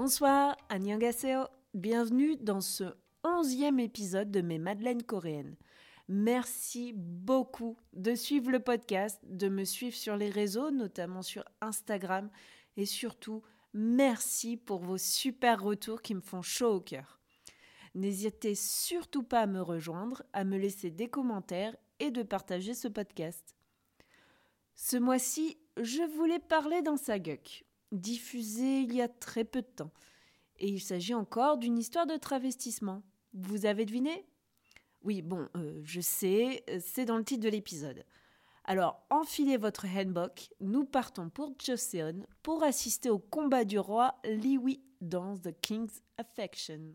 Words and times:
Bonsoir, 0.00 0.56
Annyeonghaseyo. 0.68 1.48
Bienvenue 1.74 2.36
dans 2.36 2.60
ce 2.60 2.84
onzième 3.24 3.80
épisode 3.80 4.30
de 4.30 4.40
mes 4.40 4.60
Madeleines 4.60 5.02
coréennes. 5.02 5.56
Merci 6.06 6.92
beaucoup 6.94 7.76
de 7.94 8.14
suivre 8.14 8.52
le 8.52 8.60
podcast, 8.60 9.18
de 9.24 9.48
me 9.48 9.64
suivre 9.64 9.96
sur 9.96 10.16
les 10.16 10.30
réseaux, 10.30 10.70
notamment 10.70 11.22
sur 11.22 11.44
Instagram, 11.60 12.30
et 12.76 12.86
surtout, 12.86 13.42
merci 13.74 14.56
pour 14.56 14.78
vos 14.78 14.98
super 14.98 15.60
retours 15.60 16.00
qui 16.00 16.14
me 16.14 16.20
font 16.20 16.42
chaud 16.42 16.74
au 16.74 16.80
cœur. 16.80 17.18
N'hésitez 17.96 18.54
surtout 18.54 19.24
pas 19.24 19.40
à 19.40 19.46
me 19.46 19.60
rejoindre, 19.60 20.22
à 20.32 20.44
me 20.44 20.58
laisser 20.58 20.92
des 20.92 21.08
commentaires 21.08 21.74
et 21.98 22.12
de 22.12 22.22
partager 22.22 22.74
ce 22.74 22.86
podcast. 22.86 23.56
Ce 24.76 24.96
mois-ci, 24.96 25.58
je 25.76 26.04
voulais 26.16 26.38
parler 26.38 26.82
d'un 26.82 26.96
saguk, 26.96 27.64
diffusé 27.92 28.80
il 28.80 28.94
y 28.94 29.00
a 29.00 29.08
très 29.08 29.44
peu 29.44 29.62
de 29.62 29.66
temps. 29.66 29.92
Et 30.58 30.68
il 30.68 30.80
s'agit 30.80 31.14
encore 31.14 31.58
d'une 31.58 31.78
histoire 31.78 32.06
de 32.06 32.16
travestissement. 32.16 33.02
Vous 33.32 33.66
avez 33.66 33.84
deviné? 33.84 34.26
Oui, 35.02 35.22
bon, 35.22 35.48
euh, 35.56 35.80
je 35.84 36.00
sais, 36.00 36.64
c'est 36.80 37.04
dans 37.04 37.16
le 37.16 37.24
titre 37.24 37.44
de 37.44 37.48
l'épisode. 37.48 38.04
Alors, 38.64 39.06
enfilez 39.08 39.56
votre 39.56 39.86
hanbok, 39.86 40.50
nous 40.60 40.84
partons 40.84 41.30
pour 41.30 41.54
Joseon 41.64 42.26
pour 42.42 42.62
assister 42.62 43.08
au 43.08 43.18
combat 43.18 43.64
du 43.64 43.78
roi 43.78 44.16
Liwi 44.24 44.82
dans 45.00 45.38
The 45.38 45.58
King's 45.62 46.02
Affection. 46.18 46.94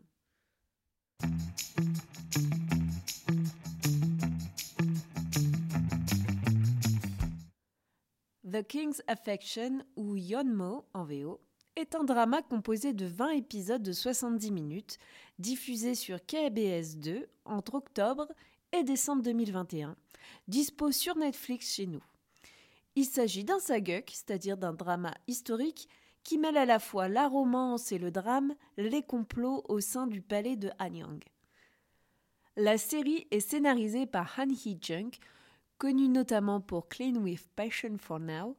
The 8.54 8.62
King's 8.62 9.02
Affection, 9.08 9.82
ou 9.96 10.14
Yonmo 10.14 10.84
en 10.94 11.02
VO, 11.02 11.40
est 11.74 11.96
un 11.96 12.04
drama 12.04 12.40
composé 12.40 12.92
de 12.92 13.04
20 13.04 13.30
épisodes 13.30 13.82
de 13.82 13.90
70 13.90 14.52
minutes, 14.52 14.98
diffusé 15.40 15.96
sur 15.96 16.24
KBS 16.24 16.98
2 16.98 17.26
entre 17.46 17.74
octobre 17.74 18.28
et 18.70 18.84
décembre 18.84 19.24
2021, 19.24 19.96
dispo 20.46 20.92
sur 20.92 21.16
Netflix 21.16 21.74
chez 21.74 21.88
nous. 21.88 22.04
Il 22.94 23.06
s'agit 23.06 23.42
d'un 23.42 23.58
saguk, 23.58 24.08
c'est-à-dire 24.12 24.56
d'un 24.56 24.72
drama 24.72 25.12
historique 25.26 25.88
qui 26.22 26.38
mêle 26.38 26.56
à 26.56 26.64
la 26.64 26.78
fois 26.78 27.08
la 27.08 27.26
romance 27.26 27.90
et 27.90 27.98
le 27.98 28.12
drame, 28.12 28.54
les 28.76 29.02
complots 29.02 29.64
au 29.68 29.80
sein 29.80 30.06
du 30.06 30.22
palais 30.22 30.54
de 30.54 30.70
Hanyang. 30.78 31.24
La 32.54 32.78
série 32.78 33.26
est 33.32 33.40
scénarisée 33.40 34.06
par 34.06 34.32
Han 34.38 34.50
Hee-jung, 34.50 35.10
connu 35.78 36.08
notamment 36.08 36.60
pour 36.60 36.88
Clean 36.88 37.16
with 37.16 37.48
Passion 37.56 37.96
for 37.98 38.20
Now, 38.20 38.56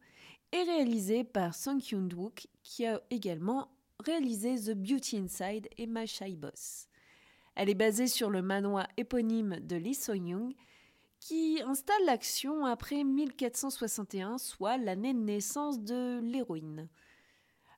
et 0.52 0.64
réalisé 0.64 1.24
par 1.24 1.54
Song 1.54 1.80
Hyun-wook, 1.80 2.48
qui 2.64 2.86
a 2.86 3.02
également 3.10 3.70
réalisé 4.00 4.56
The 4.56 4.76
Beauty 4.76 5.18
Inside 5.18 5.68
et 5.78 5.88
My 5.88 6.08
Shy 6.08 6.36
Boss. 6.36 6.88
Elle 7.56 7.70
est 7.70 7.76
basée 7.76 8.08
sur 8.08 8.30
le 8.30 8.42
manoir 8.42 8.88
éponyme 8.98 9.60
de 9.62 9.76
Lee 9.76 9.96
So-young, 9.96 10.54
qui 11.20 11.62
installe 11.66 12.06
l'action 12.06 12.66
après 12.66 13.04
1461, 13.04 14.38
soit 14.38 14.78
l'année 14.78 15.14
de 15.14 15.20
naissance 15.20 15.80
de 15.80 16.20
l'héroïne. 16.22 16.88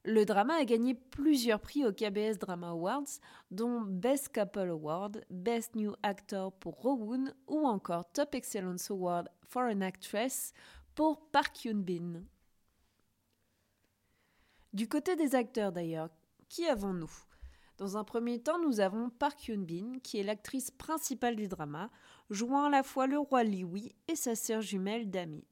Le 0.09 0.23
drama 0.23 0.53
a 0.53 0.63
gagné 0.63 0.93
plusieurs 0.93 1.59
prix 1.59 1.85
au 1.85 1.91
KBS 1.91 2.37
Drama 2.39 2.69
Awards, 2.69 3.19
dont 3.51 3.81
Best 3.81 4.33
Couple 4.33 4.69
Award, 4.69 5.25
Best 5.29 5.75
New 5.75 5.93
Actor 6.01 6.53
pour 6.53 6.75
Rowoon 6.75 7.33
ou 7.45 7.67
encore 7.67 8.09
Top 8.13 8.33
Excellence 8.33 8.89
Award 8.89 9.27
for 9.49 9.63
an 9.63 9.81
Actress 9.81 10.53
pour 10.95 11.29
Park 11.31 11.65
Hyun-bin. 11.65 12.23
Du 14.71 14.87
côté 14.87 15.17
des 15.17 15.35
acteurs 15.35 15.73
d'ailleurs, 15.73 16.09
qui 16.47 16.65
avons-nous? 16.67 17.11
Dans 17.77 17.97
un 17.97 18.05
premier 18.05 18.39
temps, 18.41 18.59
nous 18.59 18.79
avons 18.79 19.09
Park 19.09 19.49
Hyun-bin, 19.49 19.99
qui 20.01 20.19
est 20.19 20.23
l'actrice 20.23 20.71
principale 20.71 21.35
du 21.35 21.49
drama, 21.49 21.89
jouant 22.29 22.63
à 22.63 22.69
la 22.69 22.83
fois 22.83 23.07
le 23.07 23.19
roi 23.19 23.43
Liwi 23.43 23.93
et 24.07 24.15
sa 24.15 24.35
sœur 24.35 24.61
jumelle 24.61 25.09
Dami. 25.09 25.43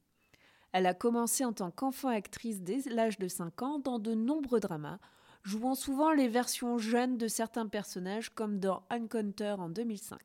Elle 0.77 0.87
a 0.87 0.93
commencé 0.93 1.45
en 1.45 1.53
tant 1.53 1.71
qu'enfant 1.71 2.09
actrice 2.09 2.61
dès 2.61 2.81
l'âge 2.89 3.17
de 3.17 3.29
5 3.29 3.61
ans 3.61 3.79
dans 3.79 3.97
de 3.97 4.13
nombreux 4.13 4.59
dramas, 4.59 4.99
jouant 5.41 5.73
souvent 5.73 6.11
les 6.11 6.27
versions 6.27 6.77
jeunes 6.77 7.17
de 7.17 7.29
certains 7.29 7.65
personnages 7.65 8.27
comme 8.27 8.59
dans 8.59 8.83
Encounter 8.89 9.55
en 9.57 9.69
2005. 9.69 10.19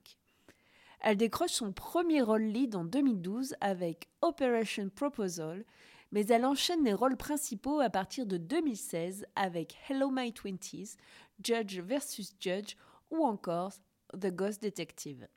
Elle 1.03 1.19
décroche 1.19 1.53
son 1.53 1.71
premier 1.71 2.21
rôle 2.21 2.43
lead 2.43 2.75
en 2.75 2.85
2012 2.85 3.55
avec 3.61 4.09
Operation 4.23 4.89
Proposal, 4.89 5.65
mais 6.11 6.27
elle 6.27 6.45
enchaîne 6.45 6.83
les 6.83 6.95
rôles 6.95 7.17
principaux 7.17 7.79
à 7.79 7.89
partir 7.89 8.27
de 8.27 8.37
2016 8.37 9.27
avec 9.37 9.79
Hello 9.89 10.11
My 10.11 10.33
Twenties, 10.33 10.97
Judge 11.45 11.79
vs 11.79 12.35
Judge 12.41 12.75
ou 13.13 13.25
encore 13.25 13.75
The 14.21 14.35
Ghost 14.35 14.61
Detective. 14.61 15.29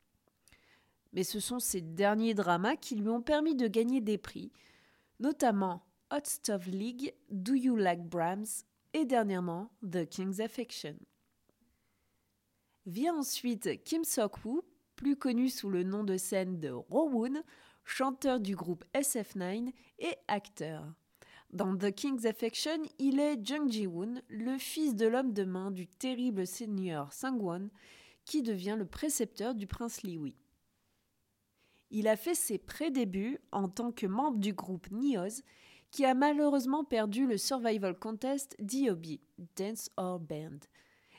Mais 1.13 1.23
ce 1.23 1.39
sont 1.39 1.59
ces 1.59 1.81
derniers 1.81 2.33
dramas 2.33 2.77
qui 2.77 2.95
lui 2.95 3.09
ont 3.09 3.21
permis 3.21 3.53
de 3.53 3.67
gagner 3.67 4.01
des 4.01 4.17
prix, 4.17 4.51
notamment 5.23 5.85
Hot 6.11 6.25
Stuff 6.25 6.67
League, 6.67 7.13
Do 7.31 7.55
You 7.55 7.77
Like 7.77 8.03
Brahms 8.03 8.65
et 8.93 9.05
dernièrement 9.05 9.71
The 9.81 10.05
King's 10.05 10.41
Affection. 10.41 10.97
Vient 12.85 13.15
ensuite 13.15 13.81
Kim 13.85 14.03
Sok-woo, 14.03 14.63
plus 14.97 15.15
connu 15.15 15.49
sous 15.49 15.69
le 15.69 15.83
nom 15.83 16.03
de 16.03 16.17
scène 16.17 16.59
de 16.59 16.69
Rowoon, 16.69 17.41
chanteur 17.85 18.41
du 18.41 18.53
groupe 18.57 18.83
SF9 18.93 19.71
et 19.99 20.15
acteur. 20.27 20.93
Dans 21.51 21.77
The 21.77 21.95
King's 21.95 22.25
Affection, 22.25 22.83
il 22.99 23.21
est 23.21 23.39
Jung 23.45 23.71
Ji-woon, 23.71 24.21
le 24.27 24.57
fils 24.57 24.93
de 24.93 25.07
l'homme 25.07 25.31
de 25.31 25.45
main 25.45 25.71
du 25.71 25.87
terrible 25.87 26.45
seigneur 26.45 27.13
Sangwon, 27.13 27.69
qui 28.25 28.41
devient 28.41 28.75
le 28.77 28.85
précepteur 28.85 29.55
du 29.55 29.67
prince 29.67 30.01
Liwi. 30.03 30.35
Il 31.95 32.07
a 32.07 32.15
fait 32.15 32.33
ses 32.33 32.57
pré-débuts 32.57 33.37
en 33.51 33.69
tant 33.69 33.91
que 33.91 34.07
membre 34.07 34.39
du 34.39 34.51
groupe 34.51 34.89
NIOZ, 34.89 35.43
qui 35.91 36.05
a 36.05 36.15
malheureusement 36.15 36.83
perdu 36.83 37.27
le 37.27 37.37
Survival 37.37 37.97
Contest 37.97 38.55
d'IOB, 38.57 39.19
Dance 39.55 39.91
or 39.95 40.19
Band, 40.19 40.57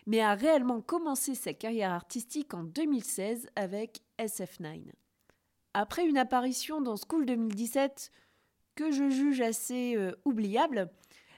mais 0.07 0.21
a 0.21 0.35
réellement 0.35 0.81
commencé 0.81 1.37
sa 1.37 1.55
carrière 1.55 1.93
artistique 1.93 2.55
en 2.55 2.65
2016 2.65 3.47
avec 3.55 4.03
SF9. 4.19 4.83
Après 5.75 6.05
une 6.05 6.19
apparition 6.19 6.81
dans 6.81 6.97
School 6.97 7.25
2017 7.25 8.11
que 8.75 8.91
je 8.91 9.09
juge 9.09 9.41
assez 9.43 9.95
euh, 9.95 10.11
oubliable, 10.25 10.91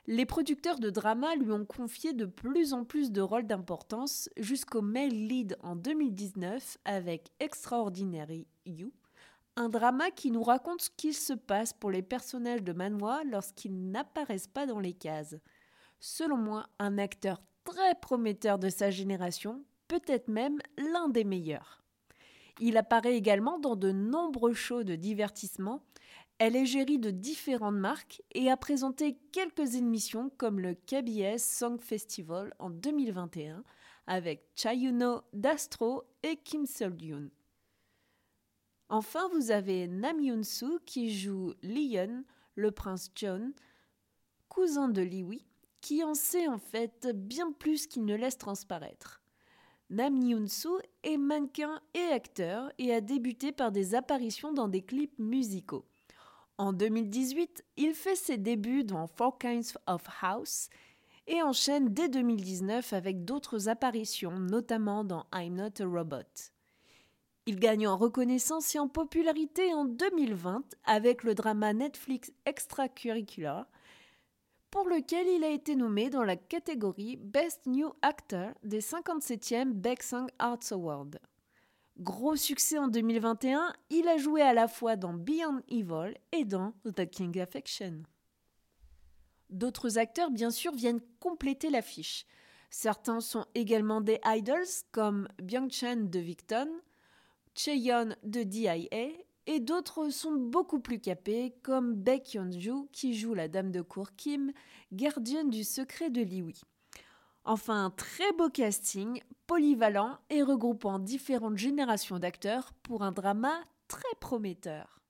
les 0.06 0.24
producteurs 0.24 0.78
de 0.78 0.88
drama 0.88 1.36
lui 1.36 1.52
ont 1.52 1.66
confié 1.66 2.14
de 2.14 2.24
plus 2.24 2.72
en 2.72 2.84
plus 2.84 3.12
de 3.12 3.20
rôles 3.20 3.46
d'importance 3.46 4.30
jusqu'au 4.38 4.80
male 4.80 5.10
lead 5.10 5.58
en 5.60 5.76
2019 5.76 6.78
avec 6.86 7.32
Extraordinary 7.38 8.46
You, 8.64 8.92
un 9.56 9.70
drama 9.70 10.10
qui 10.10 10.30
nous 10.30 10.42
raconte 10.42 10.82
ce 10.82 10.90
qu'il 10.90 11.14
se 11.14 11.32
passe 11.32 11.72
pour 11.72 11.90
les 11.90 12.02
personnages 12.02 12.62
de 12.62 12.72
Manoa 12.72 13.24
lorsqu'ils 13.24 13.90
n'apparaissent 13.90 14.48
pas 14.48 14.66
dans 14.66 14.80
les 14.80 14.92
cases. 14.92 15.36
Selon 15.98 16.36
moi, 16.36 16.66
un 16.78 16.98
acteur 16.98 17.40
très 17.64 17.94
prometteur 17.94 18.58
de 18.58 18.68
sa 18.68 18.90
génération, 18.90 19.64
peut-être 19.88 20.28
même 20.28 20.58
l'un 20.76 21.08
des 21.08 21.24
meilleurs. 21.24 21.82
Il 22.60 22.76
apparaît 22.76 23.16
également 23.16 23.58
dans 23.58 23.76
de 23.76 23.92
nombreux 23.92 24.54
shows 24.54 24.84
de 24.84 24.94
divertissement. 24.94 25.82
Elle 26.38 26.56
est 26.56 26.66
gérée 26.66 26.98
de 26.98 27.10
différentes 27.10 27.76
marques 27.76 28.22
et 28.34 28.50
a 28.50 28.56
présenté 28.56 29.18
quelques 29.32 29.74
émissions 29.74 30.30
comme 30.36 30.60
le 30.60 30.74
KBS 30.74 31.38
Song 31.38 31.80
Festival 31.80 32.54
en 32.58 32.68
2021 32.68 33.64
avec 34.06 34.46
Chayuno 34.54 35.22
d'Astro 35.32 36.04
et 36.22 36.36
Kim 36.36 36.66
Sol-yoon. 36.66 37.30
Enfin, 38.88 39.28
vous 39.34 39.50
avez 39.50 39.88
Nam 39.88 40.20
Yoon-soo 40.20 40.78
qui 40.86 41.12
joue 41.12 41.54
Leon, 41.62 42.22
le 42.54 42.70
prince 42.70 43.10
John, 43.16 43.52
cousin 44.48 44.88
de 44.88 45.02
Liwi, 45.02 45.44
qui 45.80 46.04
en 46.04 46.14
sait 46.14 46.46
en 46.46 46.58
fait 46.58 47.08
bien 47.12 47.50
plus 47.50 47.88
qu'il 47.88 48.04
ne 48.04 48.14
laisse 48.14 48.38
transparaître. 48.38 49.20
Nam 49.90 50.16
Yoon-soo 50.16 50.80
est 51.02 51.16
mannequin 51.16 51.80
et 51.94 52.12
acteur 52.12 52.72
et 52.78 52.94
a 52.94 53.00
débuté 53.00 53.52
par 53.52 53.72
des 53.72 53.94
apparitions 53.94 54.52
dans 54.52 54.68
des 54.68 54.82
clips 54.82 55.18
musicaux. 55.18 55.84
En 56.58 56.72
2018, 56.72 57.64
il 57.76 57.92
fait 57.92 58.16
ses 58.16 58.38
débuts 58.38 58.84
dans 58.84 59.06
Four 59.06 59.38
Kinds 59.38 59.78
of 59.86 60.02
House 60.22 60.68
et 61.26 61.42
enchaîne 61.42 61.88
dès 61.88 62.08
2019 62.08 62.92
avec 62.92 63.24
d'autres 63.24 63.68
apparitions, 63.68 64.38
notamment 64.38 65.04
dans 65.04 65.26
I'm 65.34 65.54
Not 65.54 65.82
a 65.82 65.86
Robot. 65.86 66.55
Il 67.48 67.60
gagne 67.60 67.86
en 67.86 67.96
reconnaissance 67.96 68.74
et 68.74 68.80
en 68.80 68.88
popularité 68.88 69.72
en 69.72 69.84
2020 69.84 70.64
avec 70.84 71.22
le 71.22 71.36
drama 71.36 71.72
Netflix 71.72 72.32
Extracurricular, 72.44 73.66
pour 74.72 74.88
lequel 74.88 75.28
il 75.28 75.44
a 75.44 75.50
été 75.50 75.76
nommé 75.76 76.10
dans 76.10 76.24
la 76.24 76.34
catégorie 76.34 77.16
Best 77.16 77.66
New 77.66 77.92
Actor 78.02 78.50
des 78.64 78.80
57e 78.80 79.72
Baeksang 79.72 80.26
Arts 80.40 80.72
Awards. 80.72 81.18
Gros 82.00 82.34
succès 82.34 82.78
en 82.78 82.88
2021, 82.88 83.72
il 83.90 84.08
a 84.08 84.16
joué 84.16 84.42
à 84.42 84.52
la 84.52 84.66
fois 84.66 84.96
dans 84.96 85.14
Beyond 85.14 85.62
Evil 85.68 86.14
et 86.32 86.44
dans 86.44 86.72
The 86.96 87.08
King 87.08 87.38
Affection. 87.40 88.02
D'autres 89.50 89.98
acteurs, 89.98 90.32
bien 90.32 90.50
sûr, 90.50 90.72
viennent 90.74 91.00
compléter 91.20 91.70
l'affiche. 91.70 92.26
Certains 92.70 93.20
sont 93.20 93.46
également 93.54 94.00
des 94.00 94.18
idols 94.26 94.66
comme 94.90 95.28
Byung-chen 95.40 96.10
de 96.10 96.18
Victon, 96.18 96.68
Cheon 97.56 98.14
de 98.22 98.42
DIA 98.42 98.76
et 99.46 99.60
d'autres 99.60 100.10
sont 100.10 100.32
beaucoup 100.32 100.78
plus 100.78 101.00
capés 101.00 101.54
comme 101.62 101.94
Baek 101.94 102.34
Hyun-ju 102.34 102.86
qui 102.92 103.14
joue 103.14 103.32
la 103.32 103.48
dame 103.48 103.70
de 103.70 103.80
cour 103.80 104.10
Kim, 104.14 104.52
gardienne 104.92 105.48
du 105.48 105.64
secret 105.64 106.10
de 106.10 106.20
Liwi. 106.20 106.60
Enfin, 107.44 107.92
très 107.96 108.30
beau 108.32 108.50
casting, 108.50 109.22
polyvalent 109.46 110.18
et 110.28 110.42
regroupant 110.42 110.98
différentes 110.98 111.56
générations 111.56 112.18
d'acteurs 112.18 112.72
pour 112.82 113.02
un 113.02 113.12
drama 113.12 113.62
très 113.88 114.14
prometteur. 114.20 115.00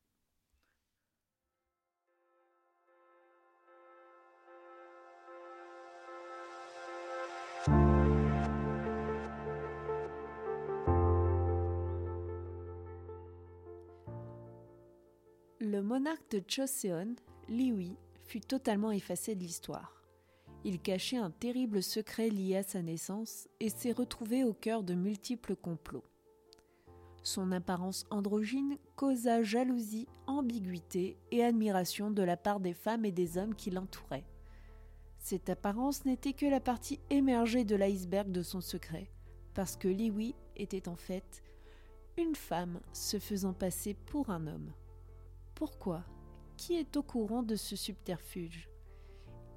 Le 15.69 15.83
monarque 15.83 16.31
de 16.31 16.41
Joseon, 16.47 17.17
Liwi, 17.49 17.97
fut 18.23 18.39
totalement 18.39 18.93
effacé 18.93 19.35
de 19.35 19.41
l'histoire. 19.41 20.01
Il 20.63 20.81
cachait 20.81 21.17
un 21.17 21.33
terrible 21.33 21.83
secret 21.83 22.29
lié 22.29 22.59
à 22.59 22.63
sa 22.63 22.83
naissance 22.83 23.49
et 23.59 23.69
s'est 23.69 23.91
retrouvé 23.91 24.45
au 24.45 24.53
cœur 24.53 24.85
de 24.85 24.95
multiples 24.95 25.57
complots. 25.57 26.05
Son 27.25 27.51
apparence 27.51 28.07
androgyne 28.11 28.79
causa 28.95 29.43
jalousie, 29.43 30.07
ambiguïté 30.29 31.17
et 31.33 31.43
admiration 31.43 32.13
de 32.13 32.23
la 32.23 32.37
part 32.37 32.61
des 32.61 32.75
femmes 32.75 33.05
et 33.05 33.11
des 33.11 33.37
hommes 33.37 33.57
qui 33.57 33.73
l'entouraient. 33.73 34.29
Cette 35.19 35.51
apparence 35.51 36.05
n'était 36.05 36.33
que 36.33 36.47
la 36.47 36.61
partie 36.61 37.01
émergée 37.11 37.65
de 37.65 37.75
l'iceberg 37.75 38.31
de 38.31 38.43
son 38.43 38.61
secret, 38.61 39.11
parce 39.53 39.77
que 39.77 39.89
Liwi 39.89 40.37
était 40.55 40.89
en 40.89 40.95
fait 40.95 41.43
une 42.17 42.37
femme 42.37 42.79
se 42.93 43.19
faisant 43.19 43.53
passer 43.53 43.95
pour 43.95 44.31
un 44.31 44.47
homme. 44.47 44.71
Pourquoi? 45.57 46.05
Qui 46.59 46.75
est 46.75 46.99
au 46.99 47.03
courant 47.03 47.43
de 47.43 47.57
ce 47.57 47.77
subterfuge? 47.77 48.69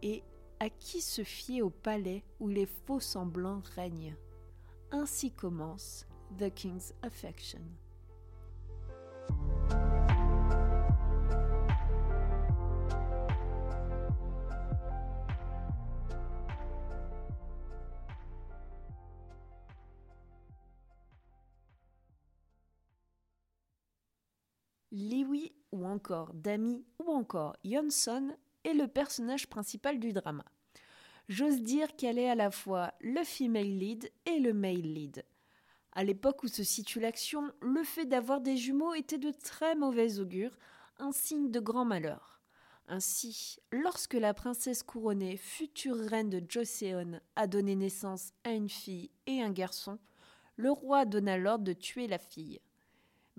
Et 0.02 0.24
à 0.62 0.70
qui 0.70 1.02
se 1.02 1.26
fier 1.26 1.62
au 1.62 1.70
palais 1.70 2.24
où 2.40 2.48
les 2.48 2.66
faux 2.66 3.02
semblants 3.02 3.62
règnent? 3.76 4.16
Ainsi 4.92 5.30
commence 5.30 6.08
The 6.38 6.54
King's 6.54 6.94
Affection. 7.02 7.62
Ou 25.72 25.86
encore 25.86 26.34
Dami 26.34 26.84
ou 27.00 27.12
encore 27.12 27.56
Yonson 27.64 28.36
est 28.64 28.74
le 28.74 28.88
personnage 28.88 29.48
principal 29.48 30.00
du 30.00 30.14
drama. 30.14 30.46
J'ose 31.28 31.62
dire 31.62 31.96
qu'elle 31.96 32.18
est 32.18 32.30
à 32.30 32.36
la 32.36 32.52
fois 32.52 32.94
le 33.02 33.24
female 33.24 33.78
lead 33.78 34.12
et 34.26 34.40
le 34.40 34.54
male 34.54 34.82
lead. 34.82 35.24
À 35.92 36.04
l'époque 36.04 36.44
où 36.44 36.48
se 36.48 36.64
situe 36.64 37.00
l'action, 37.00 37.52
le 37.62 37.84
fait 37.84 38.06
d'avoir 38.06 38.42
des 38.42 38.58
jumeaux 38.58 38.94
était 38.94 39.18
de 39.18 39.32
très 39.32 39.76
mauvais 39.76 40.20
augure, 40.20 40.58
un 40.98 41.12
signe 41.12 41.52
de 41.52 41.60
grand 41.60 41.86
malheur. 41.86 42.42
Ainsi, 42.88 43.58
lorsque 43.72 44.16
la 44.16 44.34
princesse 44.34 44.82
couronnée, 44.82 45.38
future 45.38 45.96
reine 45.96 46.30
de 46.30 46.44
Joseon, 46.48 47.20
a 47.36 47.46
donné 47.46 47.76
naissance 47.76 48.32
à 48.44 48.52
une 48.52 48.70
fille 48.70 49.12
et 49.28 49.44
un 49.44 49.52
garçon, 49.52 50.00
le 50.56 50.72
roi 50.72 51.06
donna 51.06 51.38
l'ordre 51.38 51.66
de 51.66 51.74
tuer 51.74 52.08
la 52.08 52.18
fille. 52.18 52.60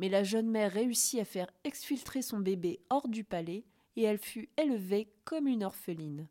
Mais 0.01 0.09
la 0.09 0.25
jeune 0.25 0.49
mère 0.49 0.73
réussit 0.73 1.21
à 1.21 1.27
faire 1.27 1.51
exfiltrer 1.63 2.23
son 2.23 2.39
bébé 2.39 2.81
hors 2.89 3.07
du 3.07 3.23
palais 3.23 3.67
et 3.97 4.03
elle 4.05 4.17
fut 4.17 4.49
élevée 4.57 5.13
comme 5.27 5.47
une 5.47 5.63
orpheline. 5.63 6.27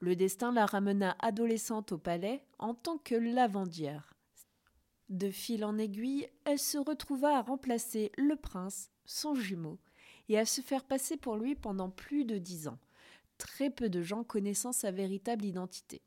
Le 0.00 0.14
destin 0.14 0.52
la 0.52 0.66
ramena 0.66 1.16
adolescente 1.18 1.92
au 1.92 1.96
palais 1.96 2.44
en 2.58 2.74
tant 2.74 2.98
que 2.98 3.14
lavandière. 3.14 4.12
De 5.08 5.30
fil 5.30 5.64
en 5.64 5.78
aiguille, 5.78 6.28
elle 6.44 6.58
se 6.58 6.76
retrouva 6.76 7.38
à 7.38 7.40
remplacer 7.40 8.12
le 8.18 8.36
prince, 8.36 8.90
son 9.06 9.34
jumeau, 9.34 9.78
et 10.28 10.38
à 10.38 10.44
se 10.44 10.60
faire 10.60 10.84
passer 10.84 11.16
pour 11.16 11.36
lui 11.36 11.54
pendant 11.54 11.88
plus 11.88 12.26
de 12.26 12.36
dix 12.36 12.68
ans, 12.68 12.78
très 13.38 13.70
peu 13.70 13.88
de 13.88 14.02
gens 14.02 14.22
connaissant 14.22 14.72
sa 14.72 14.90
véritable 14.90 15.46
identité. 15.46 16.02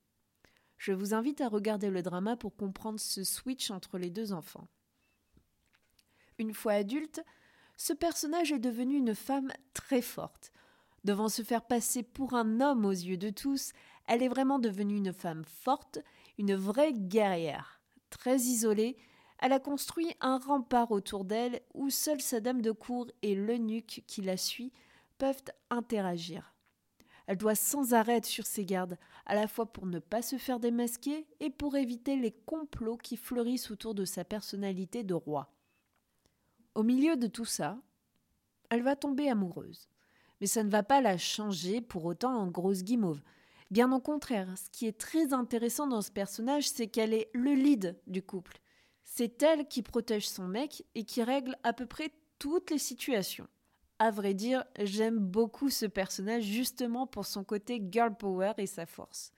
Je 0.78 0.94
vous 0.94 1.16
invite 1.16 1.42
à 1.42 1.50
regarder 1.50 1.90
le 1.90 2.04
drama 2.04 2.38
pour 2.38 2.56
comprendre 2.56 3.00
ce 3.00 3.24
switch 3.24 3.72
entre 3.72 3.98
les 3.98 4.12
deux 4.12 4.34
enfants. 4.34 4.68
Une 6.42 6.56
fois 6.56 6.74
adulte, 6.74 7.24
ce 7.78 7.94
personnage 7.94 8.52
est 8.52 8.58
devenu 8.58 8.98
une 8.98 9.14
femme 9.14 9.54
très 9.76 10.02
forte. 10.02 10.52
Devant 11.04 11.30
se 11.30 11.44
faire 11.44 11.62
passer 11.62 12.02
pour 12.02 12.34
un 12.34 12.62
homme 12.62 12.84
aux 12.84 12.90
yeux 12.90 13.18
de 13.18 13.30
tous, 13.30 13.74
elle 14.08 14.24
est 14.24 14.28
vraiment 14.28 14.58
devenue 14.58 14.98
une 14.98 15.14
femme 15.14 15.44
forte, 15.46 16.00
une 16.40 16.56
vraie 16.56 16.94
guerrière. 16.94 17.80
Très 18.10 18.38
isolée, 18.38 18.98
elle 19.38 19.54
a 19.54 19.60
construit 19.60 20.16
un 20.20 20.40
rempart 20.40 20.90
autour 20.90 21.26
d'elle 21.26 21.62
où 21.76 21.92
seule 21.92 22.22
sa 22.22 22.40
dame 22.40 22.64
de 22.64 22.72
cour 22.72 23.06
et 23.22 23.36
l'eunuque 23.36 24.04
qui 24.08 24.24
la 24.24 24.36
suit 24.36 24.74
peuvent 25.20 25.44
interagir. 25.70 26.56
Elle 27.28 27.38
doit 27.38 27.54
sans 27.54 27.94
arrêt 27.94 28.24
sur 28.24 28.48
ses 28.48 28.66
gardes, 28.66 28.98
à 29.28 29.36
la 29.36 29.48
fois 29.48 29.72
pour 29.72 29.86
ne 29.86 30.00
pas 30.00 30.24
se 30.24 30.40
faire 30.40 30.60
démasquer 30.60 31.28
et 31.40 31.52
pour 31.52 31.76
éviter 31.76 32.16
les 32.16 32.32
complots 32.32 32.98
qui 32.98 33.16
fleurissent 33.16 33.70
autour 33.70 33.94
de 33.94 34.06
sa 34.06 34.24
personnalité 34.24 35.04
de 35.04 35.14
roi. 35.14 35.54
Au 36.74 36.84
milieu 36.84 37.18
de 37.18 37.28
tout 37.28 37.46
ça, 37.46 37.78
elle 38.70 38.84
va 38.84 38.96
tomber 38.96 39.30
amoureuse. 39.30 39.90
Mais 40.40 40.48
ça 40.48 40.64
ne 40.64 40.70
va 40.70 40.84
pas 40.84 41.02
la 41.02 41.18
changer 41.18 41.82
pour 41.82 42.06
autant 42.06 42.34
en 42.34 42.48
grosse 42.48 42.84
guimauve. 42.84 43.22
Bien 43.70 43.92
au 43.92 44.00
contraire, 44.00 44.58
ce 44.58 44.70
qui 44.70 44.88
est 44.88 44.98
très 44.98 45.34
intéressant 45.34 45.88
dans 45.88 46.02
ce 46.02 46.12
personnage, 46.12 46.70
c'est 46.70 46.88
qu'elle 46.88 47.14
est 47.14 47.30
le 47.34 47.54
lead 47.54 48.00
du 48.08 48.22
couple. 48.22 48.60
C'est 49.04 49.44
elle 49.44 49.68
qui 49.68 49.82
protège 49.82 50.28
son 50.28 50.48
mec 50.48 50.86
et 50.96 51.04
qui 51.04 51.22
règle 51.24 51.58
à 51.64 51.74
peu 51.74 51.86
près 51.86 52.12
toutes 52.40 52.72
les 52.72 52.78
situations. 52.78 53.48
À 54.00 54.10
vrai 54.10 54.34
dire, 54.34 54.64
j'aime 54.80 55.20
beaucoup 55.20 55.70
ce 55.70 55.86
personnage 55.86 56.44
justement 56.44 57.06
pour 57.06 57.26
son 57.26 57.44
côté 57.44 57.82
girl 57.92 58.16
power 58.16 58.54
et 58.58 58.66
sa 58.66 58.86
force. 58.86 59.32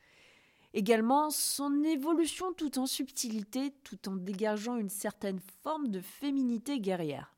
Également, 0.73 1.29
son 1.29 1.83
évolution 1.83 2.51
tout 2.53 2.79
en 2.79 2.87
subtilité, 2.87 3.71
tout 3.83 4.09
en 4.09 4.15
dégageant 4.15 4.77
une 4.77 4.89
certaine 4.89 5.39
forme 5.61 5.89
de 5.89 6.01
féminité 6.01 6.79
guerrière. 6.79 7.35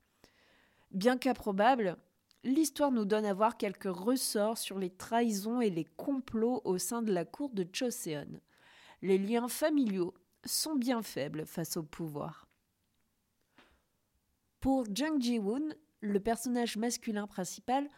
Bien 0.92 1.18
qu'improbable, 1.18 1.98
l'histoire 2.46 2.92
nous 2.92 3.04
donne 3.04 3.26
à 3.26 3.34
voir 3.34 3.58
quelques 3.58 3.94
ressorts 3.94 4.58
sur 4.58 4.80
les 4.80 4.90
trahisons 4.90 5.60
et 5.60 5.70
les 5.70 5.84
complots 5.84 6.62
au 6.64 6.78
sein 6.78 7.02
de 7.02 7.12
la 7.12 7.26
cour 7.26 7.50
de 7.50 7.68
Choseon. 7.72 8.40
Les 9.02 9.18
liens 9.18 9.50
familiaux 9.50 10.14
sont 10.46 10.76
bien 10.76 11.02
faibles 11.02 11.46
face 11.46 11.76
au 11.76 11.84
pouvoir. 11.84 12.48
Pour 14.62 14.86
Jung 14.96 15.22
Ji-woon, 15.22 15.76
le 16.00 16.20
personnage 16.20 16.78
masculin 16.78 17.28
principal, 17.28 17.90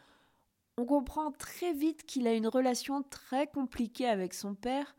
on 0.77 0.86
comprend 0.86 1.32
très 1.32 1.74
vite 1.74 2.03
qu'il 2.06 2.27
a 2.27 2.34
une 2.34 2.48
relation 2.48 3.03
très 3.03 3.48
compliquée 3.48 4.08
avec 4.08 4.34
son 4.34 4.56
père, 4.56 4.96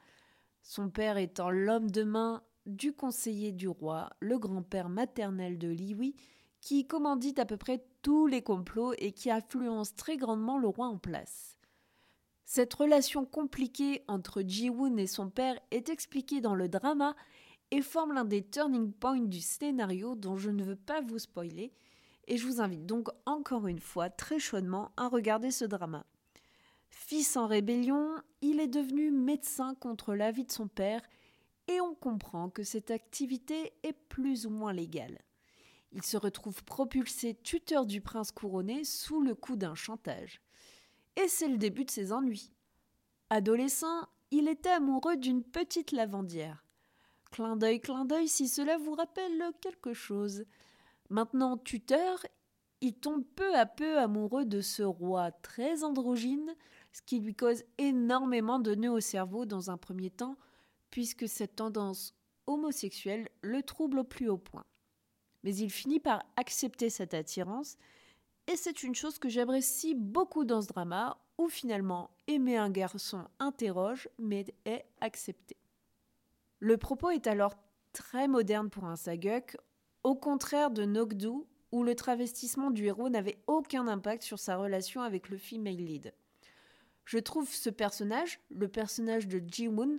son 0.69 0.91
père 0.91 1.17
étant 1.17 1.49
l'homme 1.51 1.91
de 1.91 2.03
main 2.03 2.43
du 2.67 2.93
conseiller 2.93 3.53
du 3.53 3.69
roi, 3.69 4.11
le 4.21 4.39
grand-père 4.39 4.91
maternel 4.91 5.57
de 5.57 5.69
Liwi, 5.69 6.15
qui 6.61 6.87
commandite 6.87 7.39
à 7.39 7.47
peu 7.47 7.57
près 7.57 7.83
tous 8.03 8.27
les 8.27 8.43
complots 8.43 8.93
et 8.99 9.13
qui 9.13 9.31
influence 9.31 9.97
très 9.97 10.19
grandement 10.19 10.59
le 10.59 10.69
roi 10.69 10.87
en 10.87 10.99
place. 10.99 11.59
Cette 12.45 12.75
relation 12.75 13.25
compliquée 13.25 14.05
entre 14.09 14.43
Ji-woon 14.43 14.99
et 14.99 15.07
son 15.07 15.31
père 15.31 15.59
est 15.71 15.89
expliquée 15.89 16.43
dans 16.43 16.55
le 16.55 16.69
drama 16.69 17.17
et 17.71 17.81
forme 17.81 18.13
l'un 18.13 18.27
des 18.27 18.43
turning 18.43 18.93
points 18.93 19.21
du 19.21 19.41
scénario 19.41 20.17
dont 20.17 20.37
je 20.37 20.51
ne 20.51 20.65
veux 20.65 20.77
pas 20.77 21.01
vous 21.01 21.19
spoiler, 21.19 21.73
et 22.27 22.37
je 22.37 22.47
vous 22.47 22.61
invite 22.61 22.85
donc 22.85 23.09
encore 23.25 23.69
une 23.69 23.81
fois 23.81 24.11
très 24.11 24.39
chaudement 24.39 24.93
à 24.99 25.09
regarder 25.09 25.51
ce 25.51 25.65
drama. 25.65 26.05
Fils 27.01 27.37
en 27.37 27.47
rébellion, 27.47 28.17
il 28.43 28.59
est 28.59 28.67
devenu 28.67 29.13
médecin 29.13 29.77
contre 29.77 30.15
l'avis 30.15 30.45
de 30.45 30.51
son 30.51 30.67
père 30.67 31.01
et 31.69 31.81
on 31.81 31.95
comprend 31.95 32.51
que 32.51 32.65
cette 32.65 32.91
activité 32.91 33.73
est 33.85 33.93
plus 33.93 34.47
ou 34.47 34.51
moins 34.51 34.73
légale. 34.73 35.21
Il 35.93 36.03
se 36.03 36.17
retrouve 36.17 36.65
propulsé 36.65 37.35
tuteur 37.35 37.87
du 37.87 38.01
prince 38.01 38.33
couronné 38.33 38.83
sous 38.83 39.23
le 39.23 39.37
coup 39.37 39.55
d'un 39.55 39.77
chantage. 39.77 40.43
Et 41.15 41.29
c'est 41.29 41.47
le 41.47 41.57
début 41.57 41.85
de 41.85 41.91
ses 41.91 42.13
ennuis. 42.13 42.53
Adolescent, 43.31 44.09
il 44.33 44.49
était 44.49 44.69
amoureux 44.69 45.17
d'une 45.17 45.45
petite 45.45 45.93
lavandière. 45.93 46.67
Clin 47.31 47.57
d'œil, 47.57 47.81
clin 47.81 48.07
d'œil 48.07 48.27
si 48.27 48.49
cela 48.49 48.77
vous 48.77 48.95
rappelle 48.95 49.53
quelque 49.63 49.95
chose. 49.95 50.45
Maintenant 51.11 51.59
tuteur, 51.59 52.19
il 52.81 52.95
tombe 52.95 53.25
peu 53.37 53.55
à 53.55 53.67
peu 53.67 53.99
amoureux 53.99 54.45
de 54.45 54.61
ce 54.61 54.83
roi 54.83 55.31
très 55.31 55.85
androgyne, 55.85 56.55
ce 56.93 57.03
qui 57.03 57.21
lui 57.21 57.35
cause 57.35 57.65
énormément 57.79 58.59
de 58.59 58.75
nœuds 58.75 58.93
au 58.93 59.01
cerveau 59.01 59.45
dans 59.45 59.71
un 59.71 59.77
premier 59.77 60.11
temps, 60.11 60.37
puisque 60.91 61.29
cette 61.29 61.57
tendance 61.57 62.15
homosexuelle 62.47 63.29
le 63.43 63.63
trouble 63.63 64.01
au 64.01 64.05
plus 64.05 64.29
haut 64.29 64.39
point. 64.39 64.65
Mais 65.45 65.55
il 65.55 65.71
finit 65.71 66.01
par 66.01 66.25
accepter 66.37 66.91
cette 66.91 67.15
attirance, 67.15 67.77
et 68.47 68.57
c'est 68.57 68.83
une 68.83 68.95
chose 68.95 69.19
que 69.19 69.29
j'apprécie 69.29 69.95
beaucoup 69.95 70.45
dans 70.45 70.63
ce 70.63 70.69
drama, 70.69 71.19
où 71.37 71.49
finalement 71.49 72.11
aimer 72.27 72.57
un 72.57 72.71
garçon 72.71 73.25
interroge, 73.39 74.09
mais 74.19 74.47
est 74.65 74.85
accepté. 75.01 75.57
Le 76.59 76.77
propos 76.77 77.11
est 77.11 77.27
alors 77.27 77.55
très 77.93 78.27
moderne 78.27 78.71
pour 78.71 78.85
un 78.85 78.97
saguk, 78.97 79.57
au 80.03 80.17
contraire 80.17 80.71
de 80.71 80.85
Nogdu, 80.85 81.45
où 81.71 81.83
le 81.83 81.95
travestissement 81.95 82.71
du 82.71 82.87
héros 82.87 83.09
n'avait 83.09 83.39
aucun 83.47 83.87
impact 83.87 84.23
sur 84.23 84.39
sa 84.39 84.57
relation 84.57 85.03
avec 85.03 85.29
le 85.29 85.37
female 85.37 85.77
lead. 85.77 86.13
Je 87.09 87.19
trouve 87.19 87.51
ce 87.51 87.71
personnage, 87.71 88.39
le 88.51 88.69
personnage 88.69 89.29
de 89.29 89.39
Ji-woon, 89.39 89.99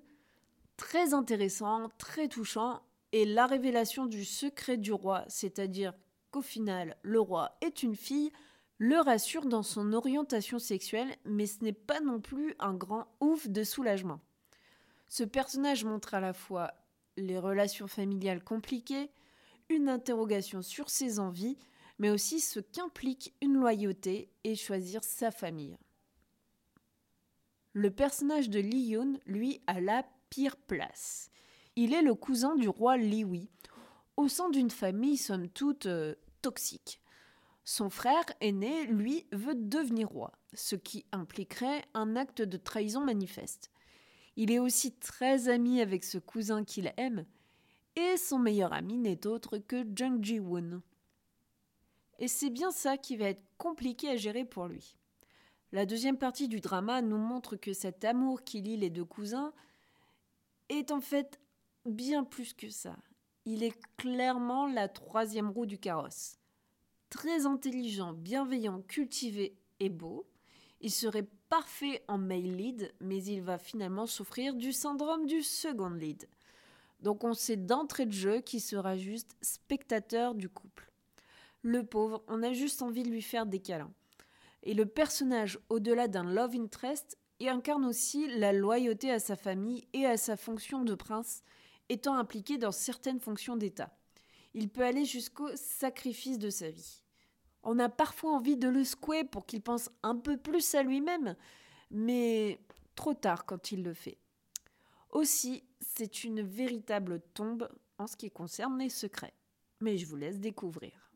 très 0.78 1.16
intéressant, 1.16 1.89
très 1.98 2.28
touchant, 2.28 2.84
et 3.13 3.25
la 3.25 3.48
révélation 3.48 4.06
du 4.06 4.24
secret 4.24 4.78
du 4.78 4.94
roi, 4.94 5.25
c'est-à-dire 5.28 5.96
qu'au 6.30 6.44
final 6.44 6.96
le 7.01 7.20
roi 7.20 7.58
est 7.62 7.82
une 7.82 7.96
fille, 7.96 8.32
le 8.78 8.98
rassure 8.98 9.48
dans 9.48 9.63
son 9.63 9.92
orientation 9.94 10.60
sexuelle, 10.60 11.10
mais 11.25 11.48
ce 11.48 11.63
n'est 11.63 11.74
pas 11.74 12.00
non 12.00 12.22
plus 12.22 12.54
un 12.60 12.75
grand 12.75 13.08
ouf 13.22 13.50
de 13.50 13.63
soulagement. 13.63 14.22
Ce 15.08 15.24
personnage 15.24 15.86
montre 15.86 16.13
à 16.13 16.20
la 16.20 16.34
fois 16.34 16.75
les 17.18 17.39
relations 17.39 17.88
familiales 17.88 18.44
compliquées, 18.44 19.10
une 19.70 19.89
interrogation 19.89 20.62
sur 20.62 20.92
ses 20.92 21.18
envies, 21.18 21.58
mais 21.98 22.12
aussi 22.12 22.39
ce 22.39 22.60
qu'implique 22.60 23.34
une 23.42 23.56
loyauté 23.56 24.30
et 24.44 24.54
choisir 24.54 25.04
sa 25.04 25.32
famille. 25.32 25.75
Le 27.74 27.92
personnage 27.92 28.50
de 28.50 28.60
Li 28.60 28.80
Yun, 28.80 29.20
lui, 29.28 29.62
a 29.68 29.80
la 29.80 30.04
pire 30.30 30.58
place. 30.58 31.30
Il 31.76 31.94
est 31.94 32.02
le 32.02 32.16
cousin 32.16 32.56
du 32.56 32.68
roi 32.68 32.98
Li 32.98 33.24
Wei, 33.24 33.48
au 34.18 34.28
sein 34.28 34.50
d'une 34.50 34.72
famille 34.72 35.18
somme 35.18 35.50
toute 35.50 35.86
euh, 35.86 36.16
toxique. 36.42 37.02
Son 37.64 37.92
frère 37.92 38.26
aîné, 38.42 38.86
lui, 38.88 39.28
veut 39.32 39.54
devenir 39.56 40.10
roi, 40.10 40.32
ce 40.54 40.76
qui 40.76 41.06
impliquerait 41.12 41.86
un 41.94 42.16
acte 42.16 42.42
de 42.42 42.58
trahison 42.58 43.02
manifeste. 43.02 43.72
Il 44.36 44.52
est 44.52 44.60
aussi 44.60 44.94
très 44.94 45.48
ami 45.50 45.80
avec 45.80 46.04
ce 46.04 46.18
cousin 46.18 46.64
qu'il 46.64 46.92
aime, 46.98 47.26
et 47.96 48.18
son 48.18 48.40
meilleur 48.40 48.74
ami 48.74 48.98
n'est 48.98 49.28
autre 49.28 49.60
que 49.60 49.86
Jung 49.96 50.24
Ji-woon. 50.24 50.82
Et 52.18 52.28
c'est 52.28 52.50
bien 52.50 52.72
ça 52.72 52.98
qui 52.98 53.16
va 53.16 53.26
être 53.26 53.44
compliqué 53.58 54.10
à 54.10 54.18
gérer 54.18 54.46
pour 54.46 54.66
lui. 54.66 54.99
La 55.72 55.86
deuxième 55.86 56.18
partie 56.18 56.48
du 56.48 56.62
drama 56.62 57.02
nous 57.04 57.18
montre 57.18 57.56
que 57.56 57.74
cet 57.74 58.04
amour 58.04 58.44
qui 58.44 58.62
lie 58.62 58.78
les 58.78 58.90
deux 58.90 59.06
cousins 59.06 59.54
est 60.70 60.92
en 60.92 61.00
fait 61.00 61.40
bien 61.86 62.24
plus 62.24 62.54
que 62.54 62.70
ça. 62.70 62.96
Il 63.46 63.64
est 63.64 63.80
clairement 63.96 64.68
la 64.68 64.88
troisième 64.88 65.50
roue 65.50 65.68
du 65.68 65.78
carrosse. 65.78 66.38
Très 67.12 67.46
intelligent, 67.46 68.14
bienveillant, 68.14 68.82
cultivé 68.82 69.56
et 69.80 69.90
beau, 69.90 70.28
il 70.82 70.92
serait 70.92 71.28
parfait 71.50 72.04
en 72.08 72.18
male 72.18 72.56
lead, 72.56 72.94
mais 73.00 73.24
il 73.24 73.42
va 73.42 73.58
finalement 73.58 74.06
souffrir 74.06 74.56
du 74.56 74.72
syndrome 74.72 75.26
du 75.26 75.44
second 75.44 75.90
lead. 75.90 76.28
Donc 77.02 77.24
on 77.24 77.34
sait 77.34 77.58
d'entrée 77.58 78.06
de 78.06 78.12
jeu 78.12 78.42
qu'il 78.42 78.62
sera 78.62 78.98
juste 78.98 79.36
spectateur 79.42 80.36
du 80.36 80.50
couple. 80.50 80.92
Le 81.62 81.86
pauvre, 81.86 82.24
on 82.28 82.42
a 82.44 82.54
juste 82.54 82.82
envie 82.82 83.04
de 83.04 83.10
lui 83.10 83.22
faire 83.22 83.46
des 83.46 83.60
câlins. 83.60 83.94
Et 84.63 84.74
le 84.74 84.86
personnage, 84.86 85.60
au-delà 85.70 86.08
d'un 86.08 86.24
love 86.24 86.56
interest, 86.56 87.18
incarne 87.48 87.86
aussi 87.86 88.28
la 88.28 88.51
loyauté 88.51 89.12
à 89.12 89.20
sa 89.20 89.36
famille 89.36 89.88
et 89.94 90.06
à 90.06 90.18
sa 90.18 90.36
fonction 90.36 90.84
de 90.84 90.96
prince, 90.96 91.44
étant 91.88 92.16
impliqué 92.16 92.58
dans 92.58 92.72
certaines 92.72 93.20
fonctions 93.20 93.56
d'État. 93.56 93.98
Il 94.54 94.70
peut 94.70 94.84
aller 94.84 95.06
jusqu'au 95.06 95.50
sacrifice 95.56 96.38
de 96.38 96.50
sa 96.50 96.70
vie. 96.70 97.04
On 97.63 97.80
a 97.80 97.89
parfois 97.89 98.32
envie 98.32 98.58
de 98.58 98.68
le 98.68 98.84
secouer 98.84 99.24
pour 99.24 99.46
qu'il 99.46 99.62
pense 99.62 99.89
un 100.04 100.16
peu 100.16 100.38
plus 100.38 100.75
à 100.75 100.84
lui-même, 100.84 101.36
mais 101.92 102.60
trop 102.96 103.13
tard 103.13 103.46
quand 103.46 103.72
il 103.72 103.84
le 103.84 103.94
fait. 103.94 104.18
Aussi, 105.12 105.63
c'est 105.82 106.24
une 106.24 106.42
véritable 106.42 107.22
tombe 107.34 107.70
en 107.98 108.08
ce 108.08 108.16
qui 108.16 108.32
concerne 108.32 108.80
les 108.80 108.89
secrets. 108.89 109.34
Mais 109.82 109.98
je 109.98 110.06
vous 110.06 110.16
laisse 110.16 110.39
découvrir. 110.39 111.12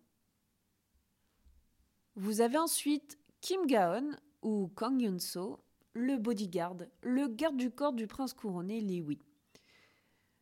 Vous 2.16 2.42
avez 2.42 2.58
ensuite 2.58 3.18
Kim 3.44 3.68
Gaon 3.68 4.12
ou 4.42 4.70
Kang 4.74 5.02
Yun-so, 5.02 5.60
le 5.92 6.16
bodyguard, 6.16 6.78
le 7.02 7.28
garde 7.28 7.58
du 7.58 7.72
corps 7.72 7.92
du 7.92 8.08
prince 8.08 8.32
couronné 8.32 8.80
Li 8.80 9.02
Wei. 9.02 9.20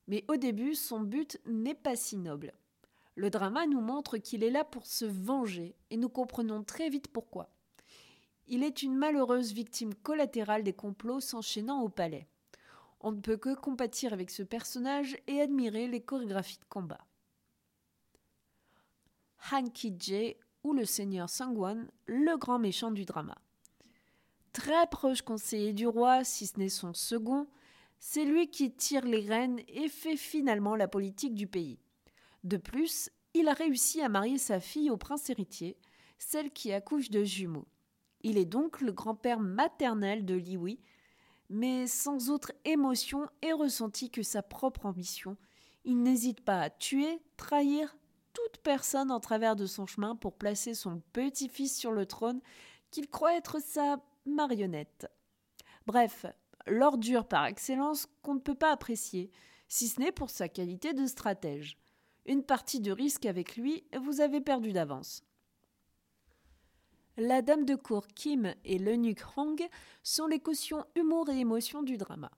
Mais 0.06 0.24
au 0.28 0.36
début, 0.36 0.76
son 0.76 1.00
but 1.00 1.42
n'est 1.48 1.74
pas 1.74 1.96
si 1.96 2.16
noble. 2.16 2.54
Le 3.16 3.32
drama 3.32 3.66
nous 3.66 3.82
montre 3.82 4.20
qu'il 4.20 4.44
est 4.44 4.52
là 4.52 4.64
pour 4.64 4.86
se 4.86 5.06
venger 5.06 5.76
et 5.90 5.98
nous 5.98 6.10
comprenons 6.10 6.64
très 6.64 6.90
vite 6.90 7.08
pourquoi. 7.08 7.50
Il 8.46 8.62
est 8.62 8.84
une 8.84 8.96
malheureuse 8.96 9.52
victime 9.52 9.96
collatérale 9.96 10.62
des 10.62 10.74
complots 10.74 11.22
s'enchaînant 11.22 11.82
au 11.82 11.90
palais. 11.90 12.28
On 13.00 13.14
ne 13.14 13.20
peut 13.20 13.38
que 13.38 13.56
compatir 13.56 14.14
avec 14.14 14.30
ce 14.30 14.44
personnage 14.44 15.18
et 15.26 15.42
admirer 15.42 15.88
les 15.88 16.04
chorégraphies 16.04 16.60
de 16.60 16.66
combat. 16.66 17.04
Han 19.52 19.70
Ki-jae 19.72 20.38
ou 20.64 20.74
le 20.74 20.86
seigneur 20.86 21.30
Sangwon, 21.30 21.88
le 22.06 22.38
grand 22.38 22.60
méchant 22.60 22.92
du 22.92 23.06
drama. 23.06 23.38
Très 24.54 24.88
proche 24.88 25.22
conseiller 25.22 25.74
du 25.74 25.88
roi, 25.88 26.24
si 26.24 26.48
ce 26.48 26.60
n'est 26.60 26.70
son 26.70 26.94
second, 26.94 27.48
c'est 28.00 28.26
lui 28.26 28.50
qui 28.50 28.74
tire 28.74 29.06
les 29.06 29.26
rênes 29.26 29.62
et 29.68 29.88
fait 29.88 30.18
finalement 30.18 30.76
la 30.76 30.88
politique 30.88 31.36
du 31.36 31.48
pays. 31.48 31.80
De 32.44 32.58
plus, 32.58 33.10
il 33.34 33.48
a 33.48 33.54
réussi 33.54 34.02
à 34.02 34.10
marier 34.10 34.38
sa 34.38 34.60
fille 34.60 34.90
au 34.90 34.98
prince 34.98 35.30
héritier, 35.30 35.78
celle 36.18 36.52
qui 36.52 36.74
accouche 36.74 37.10
de 37.10 37.24
jumeaux. 37.24 37.68
Il 38.22 38.38
est 38.38 38.46
donc 38.46 38.82
le 38.82 38.92
grand-père 38.92 39.40
maternel 39.40 40.26
de 40.26 40.36
Liwi, 40.36 40.80
mais 41.50 41.88
sans 41.88 42.30
autre 42.30 42.52
émotion 42.66 43.28
et 43.42 43.54
ressenti 43.54 44.10
que 44.10 44.24
sa 44.24 44.42
propre 44.42 44.86
ambition. 44.86 45.38
Il 45.86 46.02
n'hésite 46.02 46.42
pas 46.42 46.62
à 46.62 46.70
tuer, 46.70 47.22
trahir 47.38 47.96
toute 48.34 48.58
personne 48.64 49.12
en 49.12 49.20
travers 49.20 49.56
de 49.56 49.66
son 49.66 49.86
chemin 49.86 50.16
pour 50.16 50.34
placer 50.34 50.74
son 50.74 51.02
petit-fils 51.14 51.78
sur 51.78 51.92
le 51.92 52.06
trône 52.06 52.42
qu'il 52.92 53.10
croit 53.10 53.36
être 53.36 53.62
sa 53.62 53.98
marionnette. 54.26 55.08
Bref, 55.86 56.26
l'ordure 56.68 57.28
par 57.28 57.46
excellence 57.46 58.08
qu'on 58.22 58.36
ne 58.36 58.40
peut 58.40 58.56
pas 58.56 58.72
apprécier, 58.72 59.32
si 59.68 59.88
ce 59.88 60.00
n'est 60.00 60.12
pour 60.12 60.30
sa 60.30 60.50
qualité 60.50 60.94
de 60.94 61.06
stratège. 61.06 61.78
Une 62.26 62.44
partie 62.44 62.80
de 62.80 62.92
risque 62.92 63.26
avec 63.26 63.56
lui, 63.56 63.84
vous 64.00 64.22
avez 64.22 64.42
perdu 64.42 64.74
d'avance. 64.74 65.24
La 67.18 67.42
dame 67.42 67.66
de 67.66 67.76
cour 67.76 68.08
Kim 68.08 68.54
et 68.64 68.80
l'eunuque 68.80 69.24
Hong 69.36 69.68
sont 70.04 70.28
les 70.28 70.40
cautions 70.40 70.86
humour 70.96 71.30
et 71.30 71.40
émotion 71.40 71.84
du 71.84 71.98
drama. 71.98 72.32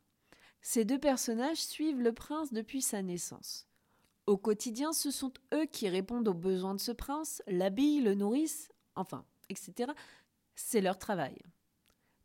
Ces 0.62 0.86
deux 0.86 1.00
personnages 1.00 1.62
suivent 1.62 2.02
le 2.02 2.14
prince 2.14 2.54
depuis 2.54 2.82
sa 2.82 3.02
naissance. 3.02 3.68
Au 4.26 4.38
quotidien, 4.38 4.94
ce 4.94 5.12
sont 5.12 5.34
eux 5.54 5.66
qui 5.66 5.90
répondent 5.90 6.28
aux 6.30 6.34
besoins 6.34 6.76
de 6.76 6.80
ce 6.80 6.94
prince, 6.94 7.44
l'habillent, 7.48 8.02
le 8.02 8.16
nourrissent, 8.16 8.70
enfin, 8.96 9.26
etc. 9.50 9.92
C'est 10.56 10.82
leur 10.82 10.98
travail. 10.98 11.38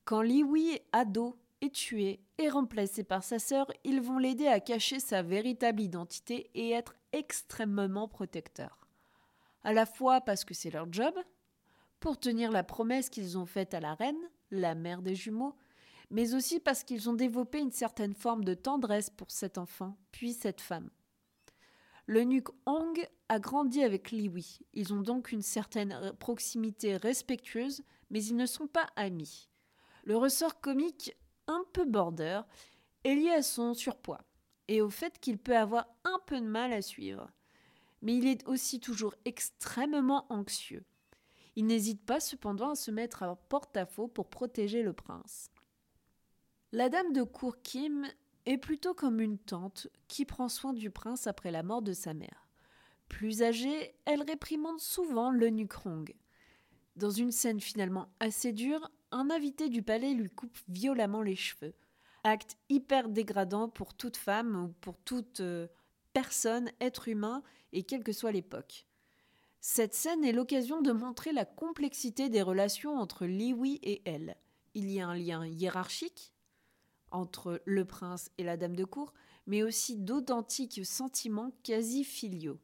Quand 0.05 0.23
Li 0.23 0.45
Wei, 0.45 0.81
ado, 0.93 1.37
est 1.61 1.75
tué 1.75 2.21
et 2.39 2.49
remplacé 2.49 3.03
par 3.03 3.25
sa 3.25 3.41
sœur, 3.41 3.71
ils 3.83 4.01
vont 4.01 4.19
l'aider 4.19 4.47
à 4.47 4.61
cacher 4.61 5.01
sa 5.01 5.23
véritable 5.23 5.83
identité 5.83 6.51
et 6.55 6.71
être 6.71 6.95
extrêmement 7.13 8.07
protecteurs. 8.07 8.87
À 9.65 9.73
la 9.73 9.87
fois 9.87 10.21
parce 10.21 10.45
que 10.45 10.55
c'est 10.55 10.71
leur 10.71 10.91
job, 10.93 11.15
pour 11.99 12.19
tenir 12.19 12.53
la 12.53 12.63
promesse 12.63 13.11
qu'ils 13.11 13.37
ont 13.39 13.47
faite 13.47 13.75
à 13.75 13.81
la 13.81 13.95
reine, 13.95 14.31
la 14.53 14.77
mère 14.77 15.03
des 15.03 15.17
jumeaux, 15.17 15.57
mais 16.11 16.35
aussi 16.35 16.61
parce 16.61 16.85
qu'ils 16.85 17.11
ont 17.11 17.15
développé 17.15 17.59
une 17.59 17.73
certaine 17.73 18.15
forme 18.15 18.45
de 18.45 18.55
tendresse 18.55 19.11
pour 19.11 19.31
cet 19.31 19.59
enfant, 19.59 19.97
puis 20.13 20.33
cette 20.33 20.61
femme. 20.61 20.91
Le 22.09 22.25
nuque 22.25 22.49
Hong 22.65 23.07
a 23.29 23.39
grandi 23.39 23.83
avec 23.83 24.13
Li 24.13 24.31
Wei. 24.31 24.61
Ils 24.73 24.95
ont 24.95 25.03
donc 25.03 25.31
une 25.31 25.43
certaine 25.43 26.15
proximité 26.19 26.97
respectueuse, 26.97 27.83
mais 28.09 28.25
ils 28.25 28.35
ne 28.35 28.47
sont 28.47 28.67
pas 28.67 28.89
amis. 28.97 29.51
Le 30.05 30.17
ressort 30.17 30.59
comique 30.63 31.15
un 31.49 31.63
peu 31.75 31.85
border 31.85 32.41
est 33.05 33.15
lié 33.15 33.29
à 33.29 33.43
son 33.43 33.75
surpoids 33.75 34.25
et 34.69 34.81
au 34.81 34.89
fait 34.89 35.21
qu'il 35.21 35.37
peut 35.37 35.55
avoir 35.55 35.87
un 36.05 36.19
peu 36.25 36.41
de 36.41 36.47
mal 36.47 36.73
à 36.73 36.81
suivre. 36.81 37.31
Mais 38.01 38.17
il 38.17 38.27
est 38.27 38.49
aussi 38.49 38.81
toujours 38.81 39.15
extrêmement 39.27 40.25
anxieux. 40.33 40.87
Il 41.57 41.67
n'hésite 41.67 42.07
pas 42.07 42.21
cependant 42.21 42.71
à 42.71 42.75
se 42.75 42.91
mettre 42.91 43.23
à 43.23 43.37
porte-à-faux 43.37 44.09
pour 44.09 44.31
protéger 44.31 44.83
le 44.83 44.95
prince. 44.95 45.51
La 46.73 46.89
dame 46.89 47.13
de 47.13 47.23
cour 47.23 47.61
Kim 47.61 48.07
est 48.47 48.59
plutôt 48.59 48.95
comme 48.95 49.21
une 49.21 49.39
tante 49.39 49.89
qui 50.07 50.25
prend 50.25 50.49
soin 50.49 50.73
du 50.73 50.91
prince 50.91 51.27
après 51.27 51.51
la 51.51 51.63
mort 51.63 51.83
de 51.83 51.93
sa 51.93 52.15
mère. 52.15 52.49
Plus 53.09 53.43
âgée, 53.43 53.95
elle 54.05 54.23
réprimande 54.23 54.81
souvent 54.81 55.31
le 55.31 55.49
Hong. 55.85 56.15
Dans 56.97 57.11
une 57.11 57.33
scène 57.33 57.61
finalement 57.61 58.09
assez 58.21 58.53
dure, 58.53 58.91
un 59.11 59.31
invité 59.31 59.69
du 59.69 59.83
palais 59.83 60.15
lui 60.15 60.29
coupe 60.29 60.59
violemment 60.69 61.23
les 61.23 61.37
cheveux. 61.37 61.75
Acte 62.25 62.57
hyper 62.69 63.09
dégradant 63.09 63.69
pour 63.69 63.95
toute 63.95 64.17
femme 64.17 64.65
ou 64.65 64.69
pour 64.81 64.99
toute 64.99 65.41
euh, 65.41 65.69
personne, 66.13 66.71
être 66.81 67.09
humain, 67.09 67.43
et 67.73 67.85
quelle 67.85 68.03
que 68.03 68.13
soit 68.13 68.33
l'époque. 68.33 68.87
Cette 69.61 69.95
scène 69.95 70.25
est 70.25 70.33
l'occasion 70.33 70.83
de 70.83 70.93
montrer 70.93 71.33
la 71.33 71.45
complexité 71.45 72.29
des 72.29 72.43
relations 72.43 72.97
entre 72.97 73.27
Liwi 73.27 73.79
et 73.83 74.03
elle. 74.05 74.37
Il 74.75 74.91
y 74.91 75.01
a 75.01 75.09
un 75.09 75.17
lien 75.17 75.47
hiérarchique 75.47 76.33
entre 77.11 77.63
le 77.65 77.85
prince 77.85 78.31
et 78.39 78.45
la 78.45 78.57
dame 78.57 78.77
de 78.77 78.85
cour, 78.85 79.15
mais 79.47 79.63
aussi 79.63 79.97
d'authentiques 79.97 80.85
sentiments 80.85 81.53
quasi 81.63 82.05
filiaux. 82.05 82.61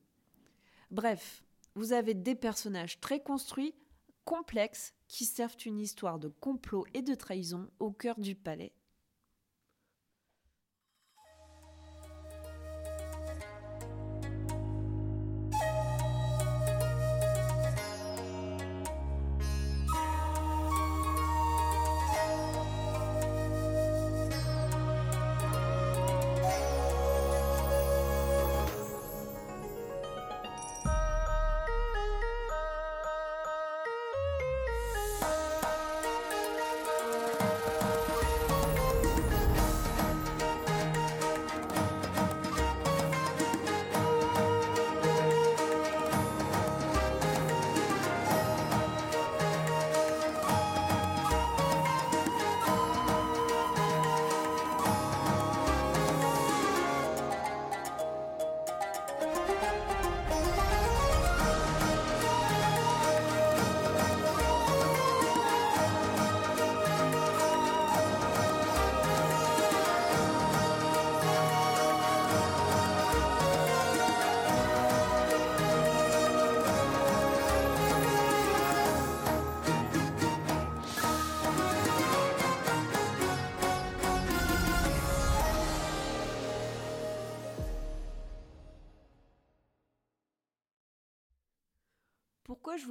Bref, 0.90 1.42
vous 1.74 1.92
avez 1.92 2.14
des 2.14 2.34
personnages 2.34 3.00
très 3.00 3.22
construits, 3.22 3.74
complexes, 4.24 4.94
qui 5.08 5.24
servent 5.24 5.56
une 5.66 5.80
histoire 5.80 6.18
de 6.18 6.28
complot 6.28 6.86
et 6.94 7.02
de 7.02 7.14
trahison 7.14 7.68
au 7.78 7.90
cœur 7.90 8.18
du 8.18 8.34
palais. 8.34 8.72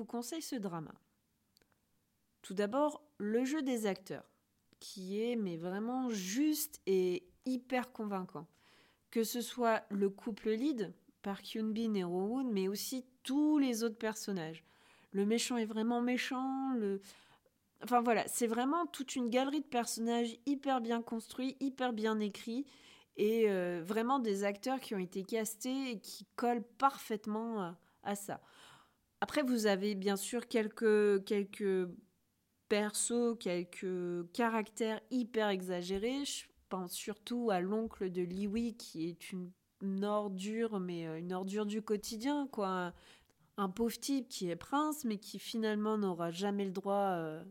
Vous 0.04 0.08
conseille 0.08 0.42
ce 0.42 0.58
drama 0.58 0.94
Tout 2.42 2.54
d'abord, 2.54 3.02
le 3.20 3.46
jeu 3.46 3.62
des 3.62 3.86
acteurs, 3.86 4.26
qui 4.82 5.22
est 5.22 5.38
mais 5.38 5.56
vraiment 5.56 6.10
juste 6.10 6.82
et 6.86 7.24
hyper 7.46 7.94
convaincant. 7.94 8.46
Que 9.12 9.24
ce 9.24 9.40
soit 9.40 9.84
le 9.90 10.10
couple 10.10 10.50
lead, 10.50 10.94
Park 11.22 11.56
Hyun-bin 11.56 11.94
et 11.94 12.04
Rowoon, 12.04 12.44
mais 12.52 12.68
aussi 12.68 13.06
tous 13.24 13.60
les 13.60 13.86
autres 13.86 13.98
personnages. 13.98 14.66
Le 15.14 15.26
méchant 15.26 15.56
est 15.56 15.66
vraiment 15.66 16.02
méchant, 16.02 16.74
le... 16.74 17.00
Enfin 17.82 18.02
voilà, 18.02 18.28
c'est 18.28 18.48
vraiment 18.48 18.86
toute 18.86 19.16
une 19.16 19.30
galerie 19.30 19.62
de 19.62 19.66
personnages 19.66 20.36
hyper 20.46 20.82
bien 20.82 21.02
construits, 21.02 21.56
hyper 21.62 21.94
bien 21.94 22.20
écrits, 22.20 22.66
et 23.16 23.46
euh, 23.48 23.82
vraiment 23.86 24.20
des 24.20 24.44
acteurs 24.44 24.82
qui 24.82 24.96
ont 24.96 25.00
été 25.00 25.24
castés 25.24 25.92
et 25.92 26.00
qui 26.02 26.26
collent 26.36 26.68
parfaitement 26.78 27.74
à 28.04 28.16
ça. 28.16 28.42
Après, 29.24 29.42
vous 29.42 29.68
avez 29.68 29.96
bien 29.96 30.18
sûr 30.18 30.50
quelques, 30.50 31.24
quelques 31.24 31.90
persos, 32.68 33.38
quelques 33.40 34.30
caractères 34.34 35.00
hyper 35.12 35.48
exagérés. 35.48 36.26
Je 36.26 36.44
pense 36.68 36.92
surtout 36.92 37.50
à 37.50 37.62
l'oncle 37.62 38.12
de 38.12 38.22
Liwi 38.22 38.76
qui 38.76 39.08
est 39.08 39.32
une, 39.32 40.04
ordure, 40.04 40.82
mais 40.82 41.08
euh, 41.08 41.20
une 41.20 41.32
ordure 41.32 41.66
du 41.66 41.82
quotidien, 41.82 42.50
quoi. 42.52 42.94
Un, 43.56 43.70
pauvre 43.70 43.98
type 43.98 44.28
qui 44.28 44.50
est 44.50 44.58
prince, 44.58 45.06
mais 45.06 45.18
qui 45.18 45.40
finalement 45.40 45.98
n'aura 45.98 46.30
jamais 46.30 46.66
le 46.66 46.72
droit 46.72 47.14
euh, 47.16 47.42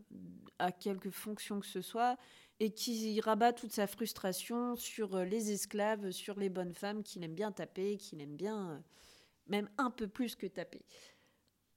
à 0.59 0.71
quelque 0.71 1.09
fonction 1.09 1.59
que 1.59 1.65
ce 1.65 1.81
soit, 1.81 2.17
et 2.59 2.71
qui 2.71 3.19
rabat 3.19 3.51
toute 3.51 3.71
sa 3.71 3.87
frustration 3.87 4.75
sur 4.75 5.15
euh, 5.15 5.25
les 5.25 5.51
esclaves, 5.51 6.11
sur 6.11 6.37
les 6.37 6.49
bonnes 6.49 6.75
femmes 6.75 7.01
qu'il 7.01 7.23
aime 7.23 7.33
bien 7.33 7.51
taper, 7.51 7.97
qu'il 7.97 8.21
aime 8.21 8.35
bien, 8.35 8.83
même 9.47 9.69
un 9.79 9.89
peu 9.89 10.07
plus 10.07 10.35
que 10.35 10.45
taper. 10.45 10.85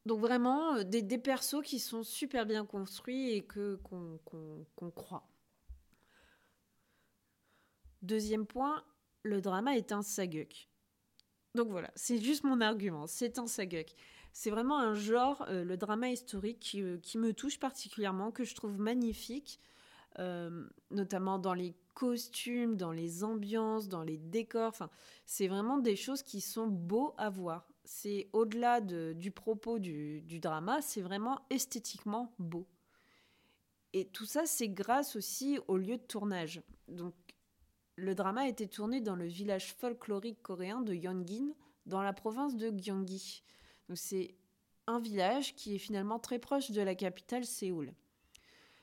Donc 0.06 0.20
vraiment, 0.20 0.76
euh, 0.76 0.84
des, 0.84 1.18
persos 1.18 1.62
qui 1.62 1.80
sont 1.80 2.04
super 2.04 2.46
bien 2.46 2.64
construits 2.64 3.32
et 3.32 3.42
que 3.42 3.74
qu'on 3.82 4.90
croit. 4.92 5.28
Deuxième 8.02 8.46
point, 8.46 8.84
le 9.24 9.40
drama 9.40 9.76
est 9.76 9.90
un 9.90 10.02
saguk. 10.02 10.68
Donc 11.56 11.70
voilà, 11.70 11.90
c'est 11.96 12.18
juste 12.18 12.44
mon 12.44 12.60
argument, 12.60 13.08
c'est 13.08 13.40
un 13.40 13.48
saguk. 13.48 13.96
C'est 14.32 14.50
vraiment 14.50 14.78
un 14.78 14.94
genre, 14.94 15.44
euh, 15.48 15.64
le 15.64 15.76
drama 15.76 16.10
historique, 16.10 16.60
qui, 16.60 16.82
euh, 16.82 16.98
qui, 16.98 17.18
me 17.18 17.32
touche 17.32 17.58
particulièrement, 17.58 18.30
que 18.30 18.44
je 18.44 18.54
trouve 18.54 18.78
magnifique, 18.78 19.60
notamment 20.90 21.38
dans 21.38 21.52
les 21.52 21.74
costumes, 21.94 22.76
dans 22.76 22.92
les 22.92 23.22
ambiances, 23.22 23.88
dans 23.88 24.02
les 24.02 24.16
décors. 24.16 24.72
C'est 25.26 25.46
vraiment 25.46 25.76
des 25.76 25.96
choses 25.96 26.22
qui 26.22 26.40
sont 26.40 26.68
beaux 26.68 27.14
à 27.18 27.28
voir 27.28 27.68
c'est 27.86 28.28
au-delà 28.32 28.80
du 28.80 29.30
propos 29.30 29.78
du, 29.78 30.22
drama, 30.40 30.82
c'est 30.82 31.00
vraiment 31.00 31.40
esthétiquement 31.50 32.34
beau. 32.38 32.66
Et 33.92 34.06
tout 34.08 34.26
ça, 34.26 34.44
c'est 34.44 34.68
grâce 34.68 35.16
aussi 35.16 35.58
au 35.68 35.76
lieu 35.76 35.96
de 35.96 36.02
tournage. 36.02 36.60
Donc, 36.88 37.14
le 37.94 38.14
drama 38.14 38.42
a 38.42 38.48
été 38.48 38.66
tourné 38.66 39.00
dans 39.00 39.16
le 39.16 39.26
village 39.26 39.72
folklorique 39.72 40.42
coréen 40.42 40.82
de 40.82 40.92
Yongin, 40.92 41.54
dans 41.86 42.02
la 42.02 42.12
province 42.12 42.56
de 42.56 42.68
Gyeonggi. 42.68 43.42
C'est 43.94 44.34
un 44.88 44.98
village 44.98 45.54
qui 45.54 45.76
est 45.76 45.78
finalement 45.78 46.18
très 46.18 46.40
proche 46.40 46.72
de 46.72 46.82
la 46.82 46.94
capitale 46.94 47.44
Séoul. 47.44 47.94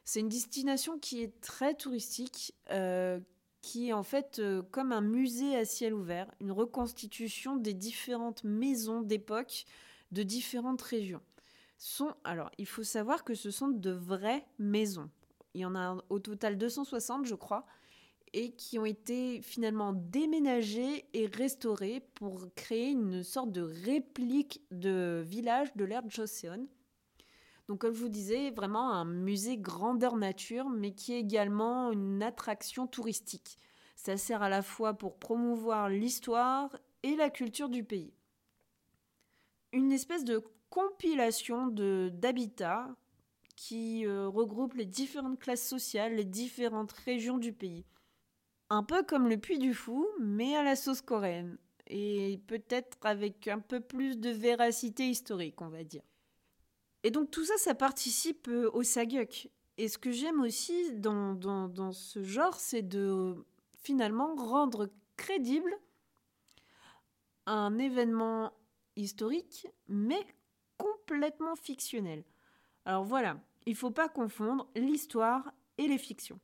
C'est 0.05 0.21
une 0.21 0.29
destination 0.29 0.97
qui 0.97 1.21
est 1.21 1.39
très 1.41 1.75
touristique, 1.75 2.55
euh, 2.71 3.19
qui 3.63 3.89
est 3.89 3.93
en 3.93 4.03
fait 4.03 4.37
euh, 4.39 4.61
comme 4.61 4.91
un 4.91 5.01
musée 5.01 5.55
à 5.55 5.65
ciel 5.65 5.93
ouvert, 5.95 6.29
une 6.41 6.51
reconstitution 6.51 7.55
des 7.55 7.73
différentes 7.73 8.43
maisons 8.43 9.01
d'époque 9.01 9.65
de 10.11 10.21
différentes 10.21 10.81
régions. 10.81 11.21
Alors, 12.23 12.51
il 12.57 12.67
faut 12.67 12.83
savoir 12.83 13.23
que 13.23 13.33
ce 13.33 13.51
sont 13.51 13.69
de 13.69 13.89
vraies 13.89 14.45
maisons. 14.59 15.09
Il 15.53 15.61
y 15.61 15.65
en 15.65 15.75
a 15.75 15.97
au 16.09 16.19
total 16.19 16.57
260, 16.57 17.25
je 17.25 17.35
crois, 17.35 17.65
et 18.33 18.51
qui 18.51 18.79
ont 18.79 18.85
été 18.85 19.41
finalement 19.41 19.93
déménagées 19.93 21.05
et 21.13 21.27
restaurées 21.27 22.01
pour 22.15 22.47
créer 22.55 22.91
une 22.91 23.23
sorte 23.23 23.51
de 23.51 23.61
réplique 23.61 24.61
de 24.71 25.23
village 25.25 25.73
de 25.75 25.85
l'ère 25.85 26.07
Joseon. 26.09 26.67
Donc, 27.69 27.79
comme 27.79 27.93
je 27.93 28.01
vous 28.01 28.09
disais, 28.09 28.51
vraiment 28.51 28.91
un 28.91 29.05
musée 29.05 29.57
grandeur 29.57 30.17
nature, 30.17 30.69
mais 30.69 30.93
qui 30.93 31.13
est 31.13 31.19
également 31.19 31.91
une 31.91 32.21
attraction 32.21 32.87
touristique. 32.87 33.57
Ça 33.95 34.17
sert 34.17 34.41
à 34.41 34.49
la 34.49 34.61
fois 34.61 34.93
pour 34.93 35.17
promouvoir 35.17 35.87
l'histoire 35.87 36.75
et 37.03 37.15
la 37.15 37.29
culture 37.29 37.69
du 37.69 37.83
pays. 37.83 38.13
Une 39.71 39.91
espèce 39.91 40.25
de 40.25 40.41
compilation 40.69 41.67
d'habitats 41.67 42.95
qui 43.55 44.05
euh, 44.05 44.27
regroupe 44.27 44.73
les 44.73 44.85
différentes 44.85 45.39
classes 45.39 45.67
sociales, 45.67 46.15
les 46.15 46.25
différentes 46.25 46.91
régions 46.91 47.37
du 47.37 47.53
pays. 47.53 47.85
Un 48.69 48.83
peu 48.83 49.03
comme 49.03 49.29
le 49.29 49.37
Puy 49.37 49.59
du 49.59 49.73
Fou, 49.73 50.07
mais 50.19 50.55
à 50.55 50.63
la 50.63 50.75
sauce 50.75 51.01
coréenne. 51.01 51.57
Et 51.87 52.41
peut-être 52.47 52.97
avec 53.03 53.47
un 53.47 53.59
peu 53.59 53.79
plus 53.79 54.19
de 54.19 54.29
véracité 54.29 55.07
historique, 55.07 55.61
on 55.61 55.69
va 55.69 55.83
dire. 55.83 56.03
Et 57.03 57.11
donc 57.11 57.31
tout 57.31 57.43
ça, 57.43 57.57
ça 57.57 57.75
participe 57.75 58.47
euh, 58.47 58.69
au 58.73 58.83
saguk. 58.83 59.49
Et 59.77 59.87
ce 59.87 59.97
que 59.97 60.11
j'aime 60.11 60.41
aussi 60.41 60.93
dans, 60.93 61.33
dans, 61.33 61.91
ce 61.91 62.23
genre, 62.23 62.55
c'est 62.59 62.83
de 62.83 63.45
finalement 63.81 64.35
rendre 64.35 64.89
crédible 65.17 65.73
un 67.45 67.77
événement 67.77 68.53
historique, 68.95 69.67
mais 69.87 70.25
complètement 70.77 71.55
fictionnel. 71.55 72.23
Alors 72.85 73.03
voilà, 73.03 73.37
il 73.65 73.73
ne 73.73 73.77
faut 73.77 73.91
pas 73.91 74.09
confondre 74.09 74.69
l'histoire 74.75 75.51
et 75.77 75.87
les 75.87 75.97
fictions. 75.97 76.39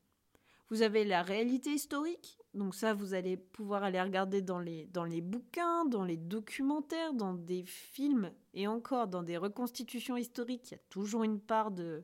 Vous 0.70 0.82
avez 0.82 1.04
la 1.04 1.24
réalité 1.24 1.72
historique, 1.72 2.38
donc 2.54 2.76
ça, 2.76 2.94
vous 2.94 3.14
allez 3.14 3.38
pouvoir 3.38 3.84
aller 3.84 4.02
regarder 4.02 4.42
dans 4.42 4.60
les, 4.60 4.86
dans 4.88 5.06
les 5.06 5.22
bouquins, 5.22 5.86
dans 5.86 6.04
les 6.04 6.18
documentaires, 6.18 7.14
dans 7.14 7.34
des 7.34 7.64
films 7.64 8.32
et 8.54 8.68
encore 8.68 9.08
dans 9.08 9.24
des 9.24 9.38
reconstitutions 9.38 10.18
historiques. 10.18 10.72
Il 10.72 10.74
y 10.74 10.78
a 10.78 10.84
toujours 10.90 11.24
une 11.24 11.40
part 11.40 11.72
de, 11.72 12.04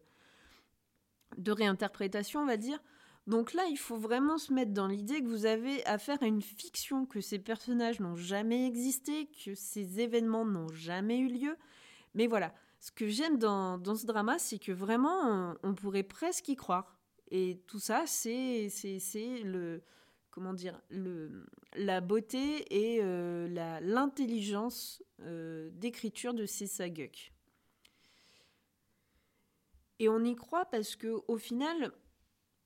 de 1.38 1.52
réinterprétation, 1.52 2.42
on 2.42 2.46
va 2.46 2.58
dire. 2.58 2.80
Donc 3.28 3.54
là, 3.54 3.66
il 3.70 3.78
faut 3.78 3.98
vraiment 3.98 4.38
se 4.38 4.54
mettre 4.54 4.72
dans 4.72 4.88
l'idée 4.88 5.22
que 5.22 5.28
vous 5.28 5.48
avez 5.48 5.84
affaire 5.88 6.22
à 6.22 6.28
une 6.28 6.44
fiction, 6.44 7.08
que 7.08 7.22
ces 7.22 7.40
personnages 7.40 8.00
n'ont 8.00 8.16
jamais 8.16 8.68
existé, 8.68 9.28
que 9.44 9.56
ces 9.56 10.00
événements 10.00 10.46
n'ont 10.46 10.70
jamais 10.70 11.18
eu 11.18 11.28
lieu. 11.28 11.58
Mais 12.14 12.28
voilà, 12.28 12.54
ce 12.80 12.92
que 12.92 13.08
j'aime 13.08 13.40
dans, 13.40 13.80
ce 13.96 14.06
drama, 14.06 14.38
c'est 14.38 14.60
que 14.60 14.72
vraiment, 14.72 15.56
on, 15.64 15.74
pourrait 15.74 16.04
presque 16.04 16.50
y 16.50 16.56
croire. 16.56 17.00
Et 17.32 17.62
tout 17.68 17.80
ça, 17.80 18.06
c'est 18.06 18.70
le 19.44 19.82
comment 20.36 20.54
dire 20.54 20.80
la 21.76 22.02
beauté 22.02 22.66
et 22.70 23.00
euh, 23.02 23.48
l'intelligence 23.82 25.02
euh, 25.22 25.70
d'écriture 25.74 26.34
de 26.34 26.46
ces 26.46 26.68
Saguk. 26.68 27.32
Et 30.00 30.10
on 30.10 30.24
y 30.26 30.36
croit 30.36 30.66
parce 30.66 30.98
que 30.98 31.22
au 31.30 31.38
final, 31.38 31.94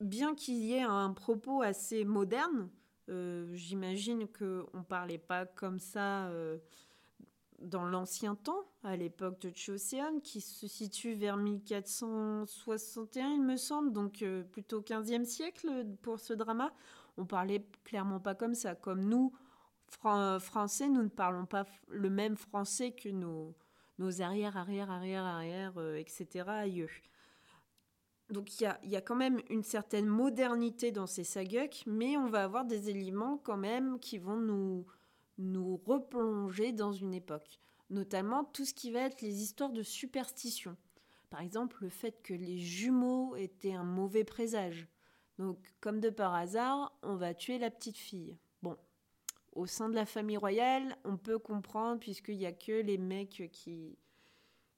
bien 0.01 0.33
qu'il 0.33 0.55
y 0.55 0.73
ait 0.73 0.81
un 0.81 1.13
propos 1.13 1.61
assez 1.61 2.05
moderne, 2.05 2.69
euh, 3.09 3.47
j'imagine 3.53 4.27
qu'on 4.27 4.77
ne 4.77 4.83
parlait 4.83 5.19
pas 5.19 5.45
comme 5.45 5.77
ça 5.77 6.31
dans 7.61 7.83
l'ancien 7.83 8.35
temps, 8.35 8.65
à 8.83 8.95
l'époque 8.95 9.39
de 9.41 9.51
Choséon, 9.55 10.19
qui 10.21 10.41
se 10.41 10.67
situe 10.67 11.13
vers 11.13 11.37
1461, 11.37 13.29
il 13.31 13.41
me 13.43 13.57
semble, 13.57 13.91
donc 13.91 14.21
euh, 14.21 14.43
plutôt 14.43 14.81
15e 14.81 15.25
siècle 15.25 15.85
pour 16.01 16.19
ce 16.19 16.33
drama. 16.33 16.73
On 17.17 17.25
parlait 17.25 17.65
clairement 17.83 18.19
pas 18.19 18.35
comme 18.35 18.55
ça. 18.55 18.75
Comme 18.75 19.03
nous, 19.03 19.33
Français, 19.87 20.89
nous 20.89 21.03
ne 21.03 21.09
parlons 21.09 21.45
pas 21.45 21.65
le 21.87 22.09
même 22.09 22.37
français 22.37 22.91
que 22.91 23.09
nos, 23.09 23.55
nos 23.97 24.21
arrière, 24.21 24.55
arrière, 24.55 24.89
arrière, 24.89 25.25
arrière, 25.25 25.73
etc. 25.97 26.45
aïeux. 26.47 26.89
Donc 28.29 28.61
il 28.61 28.71
y 28.83 28.95
a, 28.95 29.01
quand 29.01 29.15
même 29.15 29.41
une 29.49 29.63
certaine 29.63 30.05
modernité 30.05 30.91
dans 30.91 31.07
ces 31.07 31.23
saguks, 31.23 31.83
mais 31.87 32.15
on 32.15 32.27
va 32.27 32.43
avoir 32.43 32.63
des 32.63 32.89
éléments 32.89 33.37
quand 33.37 33.57
même 33.57 33.99
qui 33.99 34.19
vont 34.19 34.37
nous, 34.37 34.85
nous 35.39 35.77
replonger 35.77 36.71
dans 36.71 36.91
une 36.91 37.13
époque. 37.13 37.59
Notamment 37.89 38.43
tout 38.43 38.65
ce 38.65 38.73
qui 38.73 38.91
va 38.91 39.01
être 39.01 39.21
les 39.21 39.41
histoires 39.41 39.71
de 39.71 39.81
superstition. 39.81 40.77
Par 41.29 41.41
exemple, 41.41 41.77
le 41.81 41.89
fait 41.89 42.21
que 42.21 42.33
les 42.33 42.57
jumeaux 42.57 43.35
étaient 43.35 43.73
un 43.73 43.83
mauvais 43.83 44.23
présage. 44.23 44.87
Donc, 45.37 45.57
comme 45.79 45.99
de 45.99 46.09
par 46.09 46.35
hasard, 46.35 46.97
on 47.01 47.15
va 47.15 47.33
tuer 47.33 47.57
la 47.57 47.71
petite 47.71 47.97
fille. 47.97 48.37
Bon, 48.61 48.77
au 49.53 49.65
sein 49.65 49.89
de 49.89 49.95
la 49.95 50.05
famille 50.05 50.37
royale, 50.37 50.97
on 51.05 51.17
peut 51.17 51.39
comprendre, 51.39 51.99
puisqu'il 51.99 52.37
n'y 52.37 52.45
a 52.45 52.51
que 52.51 52.81
les 52.81 52.97
mecs 52.97 53.49
qui, 53.51 53.97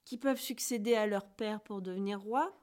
qui 0.04 0.18
peuvent 0.18 0.40
succéder 0.40 0.94
à 0.94 1.06
leur 1.06 1.26
père 1.26 1.60
pour 1.60 1.82
devenir 1.82 2.20
roi. 2.20 2.56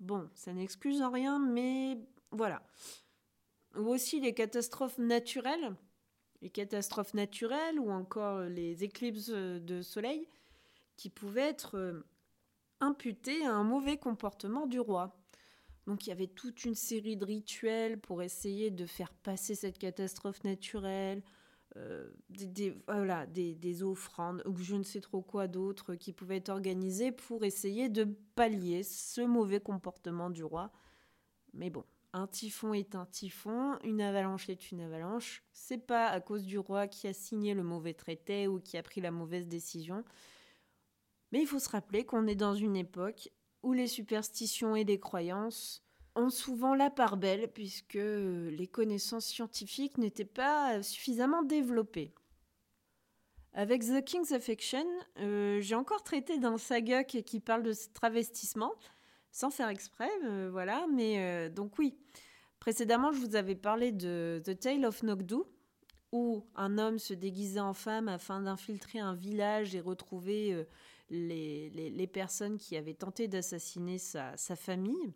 Bon, 0.00 0.28
ça 0.34 0.52
n'excuse 0.52 1.02
en 1.02 1.10
rien, 1.10 1.38
mais 1.38 1.98
voilà. 2.30 2.62
Ou 3.76 3.88
aussi 3.88 4.20
les 4.20 4.34
catastrophes 4.34 4.98
naturelles, 4.98 5.76
les 6.42 6.50
catastrophes 6.50 7.14
naturelles 7.14 7.78
ou 7.78 7.90
encore 7.90 8.40
les 8.40 8.84
éclipses 8.84 9.30
de 9.30 9.82
soleil 9.82 10.28
qui 10.96 11.10
pouvaient 11.10 11.48
être 11.48 11.76
euh, 11.76 12.06
imputées 12.80 13.44
à 13.44 13.52
un 13.52 13.64
mauvais 13.64 13.96
comportement 13.96 14.66
du 14.66 14.80
roi. 14.80 15.16
Donc 15.86 16.06
il 16.06 16.10
y 16.10 16.12
avait 16.12 16.26
toute 16.26 16.64
une 16.64 16.74
série 16.74 17.16
de 17.16 17.24
rituels 17.24 18.00
pour 18.00 18.22
essayer 18.22 18.70
de 18.70 18.86
faire 18.86 19.12
passer 19.12 19.54
cette 19.54 19.78
catastrophe 19.78 20.42
naturelle, 20.42 21.22
euh, 21.76 22.10
des, 22.30 22.76
voilà, 22.88 23.26
des, 23.26 23.54
des, 23.54 23.82
offrandes 23.82 24.42
ou 24.46 24.56
je 24.56 24.76
ne 24.76 24.82
sais 24.82 25.00
trop 25.00 25.20
quoi 25.20 25.46
d'autre 25.46 25.94
qui 25.94 26.12
pouvaient 26.12 26.36
être 26.36 26.48
organisées 26.48 27.12
pour 27.12 27.44
essayer 27.44 27.88
de 27.88 28.04
pallier 28.34 28.82
ce 28.82 29.20
mauvais 29.20 29.60
comportement 29.60 30.30
du 30.30 30.42
roi. 30.42 30.72
Mais 31.52 31.70
bon, 31.70 31.84
un 32.12 32.26
typhon 32.26 32.72
est 32.72 32.94
un 32.94 33.06
typhon, 33.06 33.78
une 33.84 34.00
avalanche 34.00 34.48
est 34.48 34.70
une 34.70 34.80
avalanche. 34.80 35.42
C'est 35.52 35.86
pas 35.86 36.08
à 36.08 36.20
cause 36.20 36.44
du 36.44 36.58
roi 36.58 36.88
qui 36.88 37.06
a 37.06 37.12
signé 37.12 37.54
le 37.54 37.62
mauvais 37.62 37.94
traité 37.94 38.48
ou 38.48 38.60
qui 38.60 38.76
a 38.76 38.82
pris 38.82 39.00
la 39.00 39.10
mauvaise 39.10 39.46
décision. 39.46 40.04
Mais 41.32 41.40
il 41.40 41.46
faut 41.46 41.58
se 41.58 41.68
rappeler 41.68 42.04
qu'on 42.04 42.26
est 42.26 42.36
dans 42.36 42.54
une 42.54 42.76
époque 42.76 43.30
où 43.62 43.72
les 43.72 43.88
superstitions 43.88 44.76
et 44.76 44.84
les 44.84 45.00
croyances 45.00 45.82
ont 46.14 46.30
souvent 46.30 46.74
la 46.74 46.88
part 46.88 47.16
belle 47.16 47.52
puisque 47.52 47.94
les 47.94 48.68
connaissances 48.70 49.26
scientifiques 49.26 49.98
n'étaient 49.98 50.24
pas 50.24 50.82
suffisamment 50.82 51.42
développées. 51.42 52.14
Avec 53.52 53.82
The 53.82 54.04
King's 54.04 54.32
Affection, 54.32 54.86
euh, 55.18 55.60
j'ai 55.60 55.74
encore 55.74 56.02
traité 56.02 56.38
d'un 56.38 56.58
saga 56.58 57.04
qui 57.04 57.40
parle 57.40 57.62
de 57.62 57.72
travestissement, 57.94 58.74
sans 59.36 59.50
faire 59.50 59.68
exprès, 59.68 60.08
euh, 60.24 60.48
voilà, 60.50 60.86
mais 60.90 61.18
euh, 61.18 61.50
donc 61.50 61.78
oui. 61.78 61.94
Précédemment, 62.58 63.12
je 63.12 63.18
vous 63.18 63.36
avais 63.36 63.54
parlé 63.54 63.92
de 63.92 64.40
The 64.42 64.58
Tale 64.58 64.86
of 64.86 65.02
Nogdu, 65.02 65.42
où 66.10 66.46
un 66.54 66.78
homme 66.78 66.98
se 66.98 67.12
déguisait 67.12 67.60
en 67.60 67.74
femme 67.74 68.08
afin 68.08 68.40
d'infiltrer 68.40 68.98
un 68.98 69.14
village 69.14 69.74
et 69.74 69.80
retrouver 69.80 70.66
les, 71.10 71.68
les, 71.68 72.06
personnes 72.06 72.56
qui 72.56 72.78
avaient 72.78 72.94
tenté 72.94 73.28
d'assassiner 73.28 73.98
sa, 73.98 74.34
famille. 74.56 75.12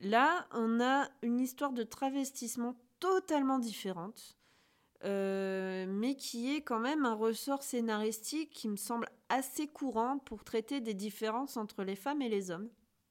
Là, 0.00 0.48
on 0.52 0.80
a 0.80 1.08
une 1.22 1.38
histoire 1.38 1.72
de 1.72 1.84
travestissement 1.84 2.74
totalement 2.98 3.60
différente, 3.60 4.36
euh, 5.04 5.86
mais 5.88 6.16
qui 6.16 6.56
est 6.56 6.62
quand 6.62 6.80
même 6.80 7.06
un 7.06 7.14
ressort 7.14 7.62
scénaristique 7.62 8.50
qui 8.50 8.68
me 8.68 8.76
semble 8.76 9.08
assez 9.28 9.68
courant 9.68 10.18
pour 10.18 10.42
traiter 10.42 10.80
des 10.80 10.94
différences 10.94 11.56
entre 11.56 11.84
les 11.84 11.94
femmes 11.94 12.20
et 12.20 12.28
les 12.28 12.50
hommes, 12.50 12.68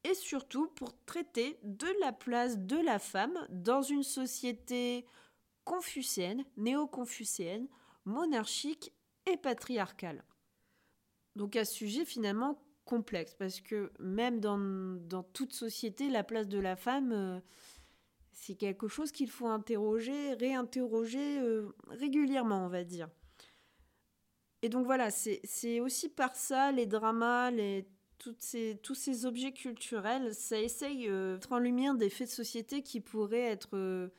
et 0.08 0.14
surtout 0.14 0.68
pour 0.68 0.94
traiter 1.06 1.60
de 1.64 1.88
la 2.00 2.14
place 2.14 2.58
de 2.58 2.78
la 2.78 2.98
femme 2.98 3.38
dans 3.50 3.82
une 3.82 4.04
société 4.04 5.06
confucéenne, 5.66 6.46
néo-confucéenne, 6.56 7.68
monarchique 8.06 8.94
et 9.26 9.36
patriarcale. 9.36 10.24
Donc 11.36 11.56
ce 11.56 11.66
sujet 11.66 12.06
finalement 12.06 12.58
complexe 12.86 13.34
parce 13.34 13.60
que 13.60 13.92
même 14.00 14.40
dans, 14.40 14.58
dans 14.58 15.24
toute 15.24 15.52
société, 15.52 16.10
la 16.10 16.24
place 16.24 16.48
de 16.48 16.60
la 16.60 16.78
femme, 16.78 17.12
euh, 17.12 17.40
c'est 18.32 18.56
quelque 18.56 18.88
chose 18.88 19.12
qu'il 19.12 19.30
faut 19.30 19.48
interroger, 19.48 20.36
réinterroger 20.36 21.40
euh, 21.40 21.76
régulièrement, 21.90 22.66
on 22.66 22.70
va 22.70 22.86
dire. 22.86 23.10
Et 24.62 24.70
donc 24.70 24.86
voilà, 24.86 25.12
c'est 25.12 25.80
aussi 25.82 26.10
par 26.10 26.36
ça, 26.36 26.72
les 26.72 26.86
dramas, 26.86 27.52
les, 27.52 27.86
tous 28.18 28.96
ces 28.96 29.26
objets 29.26 29.52
culturels, 29.52 30.34
ça 30.34 30.60
essaye 30.60 31.08
euh, 31.08 31.32
de 31.32 31.34
mettre 31.36 31.52
en 31.54 31.60
lumière 31.60 31.96
des 31.96 32.10
faits 32.10 32.28
de 32.28 32.34
société 32.34 32.82
qui 32.82 33.00
pourraient 33.00 33.40
être, 33.40 34.10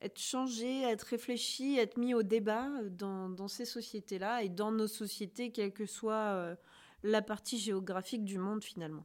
être 0.00 0.18
changés, 0.18 0.82
être 0.82 1.02
réfléchis, 1.02 1.78
être 1.78 1.96
mis 1.96 2.14
au 2.14 2.22
débat 2.22 2.68
dans, 2.90 3.28
dans 3.28 3.48
ces 3.48 3.64
sociétés-là 3.64 4.42
et 4.42 4.48
dans 4.48 4.72
nos 4.72 4.88
sociétés, 4.88 5.50
quelle 5.50 5.72
que 5.72 5.86
soit 5.86 6.56
la 7.02 7.22
partie 7.22 7.58
géographique 7.58 8.24
du 8.24 8.38
monde 8.38 8.64
finalement. 8.64 9.04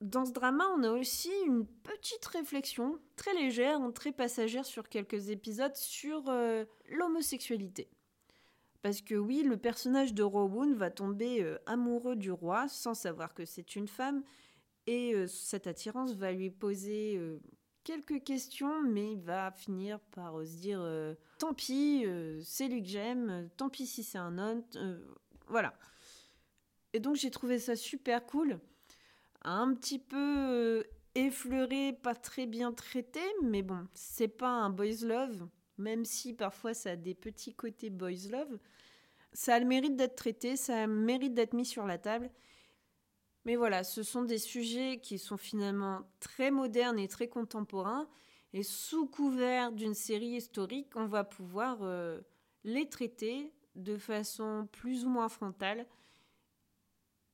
Dans 0.00 0.26
ce 0.26 0.32
drama, 0.32 0.64
on 0.76 0.82
a 0.82 0.90
aussi 0.90 1.30
une 1.46 1.66
petite 1.66 2.26
réflexion, 2.26 2.98
très 3.16 3.32
légère, 3.34 3.80
très 3.94 4.12
passagère 4.12 4.66
sur 4.66 4.88
quelques 4.88 5.30
épisodes, 5.30 5.74
sur 5.76 6.28
euh, 6.28 6.64
l'homosexualité. 6.90 7.88
Parce 8.84 9.00
que 9.00 9.14
oui, 9.14 9.42
le 9.42 9.56
personnage 9.56 10.12
de 10.14 10.22
Rowoon 10.22 10.74
va 10.74 10.90
tomber 10.90 11.42
euh, 11.42 11.58
amoureux 11.64 12.16
du 12.16 12.30
roi 12.30 12.68
sans 12.68 12.94
savoir 12.94 13.32
que 13.32 13.44
c'est 13.44 13.74
une 13.74 13.88
femme, 13.88 14.22
et 14.86 15.14
euh, 15.14 15.26
cette 15.26 15.66
attirance 15.66 16.12
va 16.12 16.30
lui 16.30 16.50
poser 16.50 17.18
quelques 17.82 18.22
questions, 18.22 18.82
mais 18.82 19.12
il 19.12 19.20
va 19.20 19.50
finir 19.50 19.98
par 19.98 20.34
se 20.46 20.56
dire 20.58 20.86
tant 21.38 21.54
pis, 21.54 22.04
c'est 22.42 22.68
lui 22.68 22.82
que 22.82 22.88
j'aime, 22.88 23.48
tant 23.56 23.70
pis 23.70 23.86
si 23.86 24.02
c'est 24.04 24.18
un 24.18 24.36
homme, 24.38 24.62
voilà. 25.48 25.74
Et 26.94 27.00
donc 27.00 27.16
j'ai 27.16 27.30
trouvé 27.30 27.58
ça 27.58 27.74
super 27.74 28.24
cool. 28.24 28.60
Un 29.42 29.74
petit 29.74 29.98
peu 29.98 30.16
euh, 30.16 30.82
effleuré, 31.14 31.92
pas 31.92 32.14
très 32.14 32.46
bien 32.46 32.72
traité, 32.72 33.20
mais 33.42 33.62
bon, 33.62 33.86
c'est 33.92 34.28
pas 34.28 34.48
un 34.48 34.70
boys 34.70 35.02
love, 35.02 35.48
même 35.76 36.04
si 36.04 36.32
parfois 36.32 36.72
ça 36.72 36.92
a 36.92 36.96
des 36.96 37.14
petits 37.14 37.52
côtés 37.52 37.90
boys 37.90 38.30
love. 38.30 38.58
Ça 39.34 39.56
a 39.56 39.58
le 39.60 39.66
mérite 39.66 39.96
d'être 39.96 40.16
traité, 40.16 40.56
ça 40.56 40.84
a 40.84 40.86
le 40.86 40.94
mérite 40.94 41.34
d'être 41.34 41.52
mis 41.54 41.66
sur 41.66 41.86
la 41.86 41.98
table. 41.98 42.30
Mais 43.44 43.56
voilà, 43.56 43.84
ce 43.84 44.02
sont 44.02 44.22
des 44.22 44.38
sujets 44.38 44.98
qui 45.00 45.18
sont 45.18 45.36
finalement 45.36 46.00
très 46.20 46.50
modernes 46.50 46.98
et 46.98 47.08
très 47.08 47.28
contemporains. 47.28 48.08
Et 48.52 48.62
sous 48.62 49.06
couvert 49.06 49.72
d'une 49.72 49.94
série 49.94 50.36
historique, 50.36 50.96
on 50.96 51.06
va 51.06 51.24
pouvoir 51.24 51.78
euh, 51.82 52.20
les 52.64 52.88
traiter 52.88 53.52
de 53.74 53.96
façon 53.98 54.68
plus 54.72 55.04
ou 55.04 55.10
moins 55.10 55.28
frontale 55.28 55.86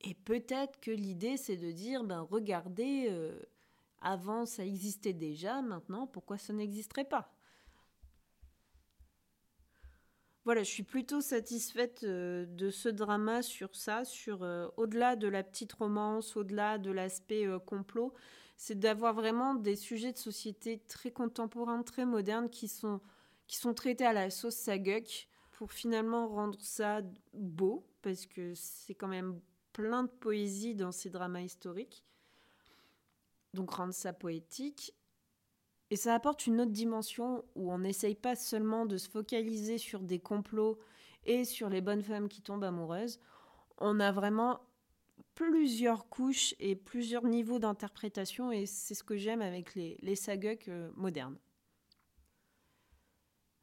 et 0.01 0.13
peut-être 0.15 0.79
que 0.79 0.91
l'idée, 0.91 1.37
c'est 1.37 1.57
de 1.57 1.71
dire, 1.71 2.03
ben 2.03 2.21
regardez, 2.21 3.07
euh, 3.09 3.39
Avant, 4.01 4.45
ça 4.47 4.65
existait 4.65 5.13
déjà, 5.13 5.61
maintenant, 5.63 6.07
pourquoi 6.07 6.37
ça 6.37 6.53
n'existerait 6.53 7.05
pas? 7.05 7.33
Voilà, 10.43 10.63
je 10.63 10.71
suis 10.71 10.83
plutôt 10.83 11.21
satisfaite 11.21 12.03
euh, 12.03 12.47
de 12.47 12.71
ce 12.71 12.89
drama 12.89 13.43
sur 13.43 13.75
ça, 13.75 14.05
sur 14.05 14.41
euh, 14.41 14.67
au-delà 14.75 15.15
de 15.15 15.27
la 15.27 15.43
petite 15.43 15.71
romance, 15.73 16.35
au-delà 16.35 16.79
de 16.79 16.89
l'aspect 16.89 17.45
euh, 17.45 17.59
complot, 17.59 18.11
c'est 18.57 18.79
d'avoir 18.79 19.13
vraiment 19.13 19.53
des 19.53 19.75
sujets 19.75 20.11
de 20.11 20.17
société 20.17 20.79
très 20.87 21.11
contemporains, 21.11 21.83
très 21.83 22.07
modernes, 22.07 22.49
qui 22.49 22.67
sont, 22.67 23.01
qui 23.45 23.57
sont 23.57 23.75
traités 23.75 24.05
à 24.05 24.13
la 24.13 24.31
sauce 24.31 24.55
Saguk, 24.55 25.27
pour 25.51 25.71
finalement 25.71 26.27
rendre 26.27 26.59
ça 26.59 27.01
beau, 27.33 27.85
parce 28.01 28.25
que 28.25 28.53
c'est 28.55 28.95
quand 28.95 29.07
même 29.07 29.39
plein 29.73 30.03
de 30.03 30.09
poésie 30.09 30.73
dans 30.73 30.91
ces 30.91 31.11
dramas 31.11 31.41
historiques. 31.41 32.03
Donc 33.53 33.69
rendre 33.71 33.93
ça 33.93 34.11
poétique. 34.11 34.95
Et 35.91 35.97
ça 35.97 36.15
apporte 36.15 36.47
une 36.47 36.61
autre 36.61 36.71
dimension 36.71 37.43
où 37.55 37.69
on 37.69 37.79
n'essaye 37.79 38.15
pas 38.15 38.37
seulement 38.37 38.85
de 38.85 38.97
se 38.97 39.09
focaliser 39.09 39.77
sur 39.77 39.99
des 39.99 40.19
complots 40.19 40.79
et 41.25 41.43
sur 41.43 41.67
les 41.67 41.81
bonnes 41.81 42.01
femmes 42.01 42.29
qui 42.29 42.41
tombent 42.41 42.63
amoureuses. 42.63 43.19
On 43.77 43.99
a 43.99 44.13
vraiment 44.13 44.61
plusieurs 45.35 46.07
couches 46.07 46.55
et 46.59 46.77
plusieurs 46.77 47.25
niveaux 47.25 47.59
d'interprétation 47.59 48.53
et 48.53 48.65
c'est 48.65 48.93
ce 48.93 49.03
que 49.03 49.17
j'aime 49.17 49.41
avec 49.41 49.75
les, 49.75 49.97
les 50.01 50.15
modernes. 50.95 51.37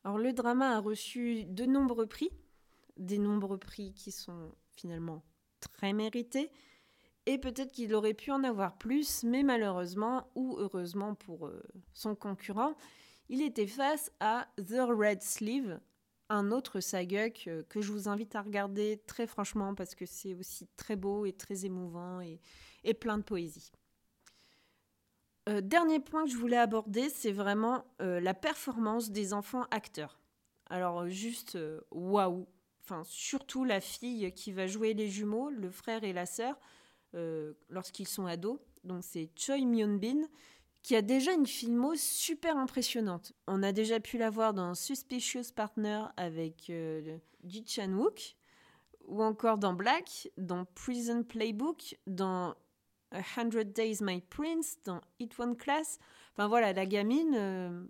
Alors 0.04 0.18
le 0.18 0.34
drama 0.34 0.76
a 0.76 0.80
reçu 0.80 1.44
de 1.46 1.64
nombreux 1.64 2.06
prix, 2.06 2.30
des 2.98 3.18
nombreux 3.18 3.58
prix 3.58 3.94
qui 3.94 4.12
sont 4.12 4.52
finalement 4.76 5.24
très 5.60 5.94
mérités, 5.94 6.50
et 7.28 7.36
peut-être 7.36 7.72
qu'il 7.72 7.94
aurait 7.94 8.14
pu 8.14 8.30
en 8.30 8.42
avoir 8.42 8.78
plus, 8.78 9.22
mais 9.22 9.42
malheureusement, 9.42 10.30
ou 10.34 10.56
heureusement 10.56 11.14
pour 11.14 11.46
euh, 11.46 11.62
son 11.92 12.14
concurrent, 12.14 12.74
il 13.28 13.42
était 13.42 13.66
face 13.66 14.10
à 14.18 14.48
The 14.56 14.80
Red 14.88 15.22
Sleeve, 15.22 15.78
un 16.30 16.50
autre 16.50 16.80
saguk 16.80 17.44
euh, 17.46 17.64
que 17.68 17.82
je 17.82 17.92
vous 17.92 18.08
invite 18.08 18.34
à 18.34 18.40
regarder 18.40 19.02
très 19.06 19.26
franchement 19.26 19.74
parce 19.74 19.94
que 19.94 20.06
c'est 20.06 20.32
aussi 20.32 20.68
très 20.78 20.96
beau 20.96 21.26
et 21.26 21.34
très 21.34 21.66
émouvant 21.66 22.22
et, 22.22 22.40
plein 22.94 23.18
de 23.18 23.22
poésie. 23.22 23.72
Euh, 25.50 25.60
dernier 25.60 26.00
point 26.00 26.24
que 26.24 26.30
je 26.30 26.38
voulais 26.38 26.56
aborder, 26.56 27.10
c'est 27.10 27.32
vraiment 27.32 27.84
la 27.98 28.32
performance 28.32 29.10
des 29.10 29.34
enfants 29.34 29.66
acteurs. 29.70 30.18
Alors 30.70 31.06
juste 31.08 31.58
waouh, 31.90 32.46
enfin 32.82 33.02
surtout 33.04 33.64
la 33.64 33.82
fille 33.82 34.32
qui 34.32 34.50
va 34.50 34.66
jouer 34.66 34.94
les 34.94 35.08
jumeaux, 35.08 35.50
le 35.50 35.70
frère 35.70 36.04
et 36.04 36.14
la 36.14 36.24
sœur. 36.24 36.58
Euh, 37.14 37.54
lorsqu'ils 37.70 38.08
sont 38.08 38.26
ados. 38.26 38.58
Donc 38.84 39.02
c'est 39.02 39.30
Choi 39.34 39.56
Myun-bin 39.58 40.28
qui 40.82 40.94
a 40.94 41.02
déjà 41.02 41.32
une 41.32 41.46
filmo 41.46 41.94
super 41.96 42.56
impressionnante. 42.56 43.32
On 43.46 43.62
a 43.62 43.72
déjà 43.72 43.98
pu 43.98 44.18
la 44.18 44.30
voir 44.30 44.52
dans 44.52 44.74
Suspicious 44.74 45.52
Partner 45.54 46.02
avec 46.16 46.68
euh, 46.68 47.18
Ji 47.44 47.64
Chan-wook 47.66 48.36
ou 49.06 49.22
encore 49.22 49.56
dans 49.56 49.72
Black, 49.72 50.30
dans 50.36 50.66
Prison 50.66 51.22
Playbook, 51.22 51.98
dans 52.06 52.54
A 53.10 53.22
Hundred 53.36 53.72
Days 53.72 53.98
My 54.02 54.20
Prince, 54.20 54.76
dans 54.84 55.00
It 55.18 55.38
One 55.40 55.56
Class. 55.56 55.98
Enfin 56.34 56.46
voilà, 56.46 56.74
la 56.74 56.84
gamine, 56.84 57.34
euh, 57.34 57.84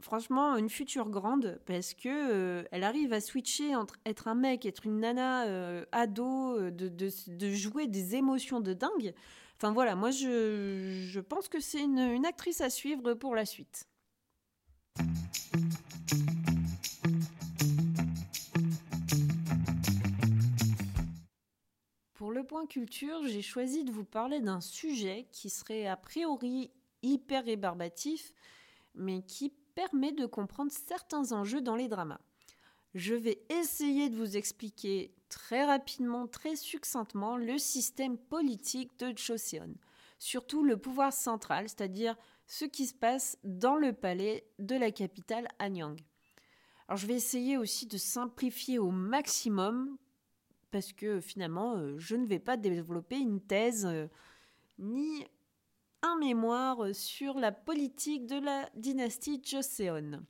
franchement 0.00 0.56
une 0.56 0.68
future 0.68 1.08
grande 1.08 1.60
parce 1.66 1.94
que 1.94 2.08
euh, 2.08 2.64
elle 2.70 2.84
arrive 2.84 3.12
à 3.12 3.20
switcher 3.20 3.74
entre 3.74 3.96
être 4.06 4.28
un 4.28 4.34
mec, 4.34 4.64
être 4.64 4.86
une 4.86 5.00
nana 5.00 5.46
euh, 5.46 5.84
ado, 5.92 6.58
euh, 6.58 6.70
de, 6.70 7.50
jouer 7.50 7.86
des 7.86 8.14
émotions 8.14 8.60
de 8.60 8.74
dingue. 8.74 9.14
Enfin 9.56 9.72
voilà, 9.72 9.96
moi 9.96 10.10
je, 10.10 11.06
je 11.08 11.20
pense 11.20 11.48
que 11.48 11.60
c'est 11.60 11.82
une, 11.82 11.98
une 11.98 12.26
actrice 12.26 12.60
à 12.60 12.70
suivre 12.70 13.14
pour 13.14 13.34
la 13.34 13.44
suite. 13.44 13.88
Pour 22.14 22.32
le 22.32 22.44
point 22.44 22.66
culture, 22.66 23.26
j'ai 23.26 23.42
choisi 23.42 23.84
de 23.84 23.90
vous 23.90 24.04
parler 24.04 24.40
d'un 24.40 24.60
sujet 24.60 25.26
qui 25.32 25.50
serait 25.50 25.86
a 25.86 25.96
priori 25.96 26.70
hyper 27.02 27.44
rébarbatif, 27.44 28.32
mais 28.94 29.22
qui 29.22 29.50
permet 29.78 30.10
de 30.10 30.26
comprendre 30.26 30.72
certains 30.72 31.30
enjeux 31.30 31.60
dans 31.60 31.76
les 31.76 31.86
dramas. 31.86 32.18
Je 32.96 33.14
vais 33.14 33.40
essayer 33.48 34.10
de 34.10 34.16
vous 34.16 34.36
expliquer 34.36 35.14
très 35.28 35.64
rapidement, 35.64 36.26
très 36.26 36.56
succinctement 36.56 37.36
le 37.36 37.58
système 37.58 38.18
politique 38.18 38.98
de 38.98 39.16
Joseon, 39.16 39.76
surtout 40.18 40.64
le 40.64 40.78
pouvoir 40.78 41.12
central, 41.12 41.68
c'est-à-dire 41.68 42.16
ce 42.48 42.64
qui 42.64 42.86
se 42.86 42.94
passe 42.94 43.38
dans 43.44 43.76
le 43.76 43.92
palais 43.92 44.50
de 44.58 44.74
la 44.74 44.90
capitale 44.90 45.46
Anyang. 45.60 45.96
Alors 46.88 46.98
je 46.98 47.06
vais 47.06 47.14
essayer 47.14 47.56
aussi 47.56 47.86
de 47.86 47.98
simplifier 47.98 48.80
au 48.80 48.90
maximum 48.90 49.96
parce 50.72 50.92
que 50.92 51.20
finalement 51.20 51.76
euh, 51.76 51.96
je 51.98 52.16
ne 52.16 52.26
vais 52.26 52.40
pas 52.40 52.56
développer 52.56 53.18
une 53.18 53.40
thèse 53.40 53.86
euh, 53.86 54.08
ni 54.80 55.24
un 56.02 56.16
mémoire 56.16 56.94
sur 56.94 57.38
la 57.38 57.52
politique 57.52 58.26
de 58.26 58.38
la 58.38 58.70
dynastie 58.74 59.42
Joseon. 59.44 60.24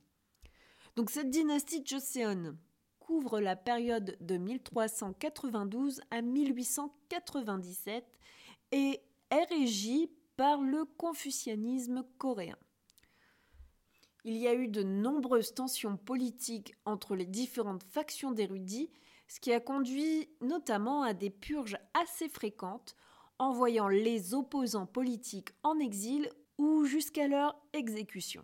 Donc 0.95 1.09
cette 1.09 1.29
dynastie 1.29 1.83
Joseon 1.85 2.57
couvre 2.99 3.39
la 3.39 3.55
période 3.55 4.17
de 4.21 4.37
1392 4.37 6.01
à 6.11 6.21
1897 6.21 8.05
et 8.71 9.01
est 9.29 9.43
régie 9.45 10.11
par 10.37 10.61
le 10.61 10.85
confucianisme 10.85 12.03
coréen. 12.17 12.57
Il 14.25 14.37
y 14.37 14.47
a 14.47 14.53
eu 14.53 14.67
de 14.67 14.83
nombreuses 14.83 15.53
tensions 15.53 15.97
politiques 15.97 16.75
entre 16.85 17.15
les 17.15 17.25
différentes 17.25 17.83
factions 17.83 18.31
d'érudits, 18.31 18.91
ce 19.27 19.39
qui 19.39 19.53
a 19.53 19.59
conduit 19.59 20.29
notamment 20.41 21.03
à 21.03 21.13
des 21.13 21.29
purges 21.29 21.77
assez 21.93 22.27
fréquentes 22.27 22.95
envoyant 23.39 23.87
les 23.87 24.33
opposants 24.33 24.85
politiques 24.85 25.49
en 25.63 25.79
exil 25.79 26.29
ou 26.57 26.83
jusqu'à 26.83 27.27
leur 27.27 27.59
exécution. 27.73 28.43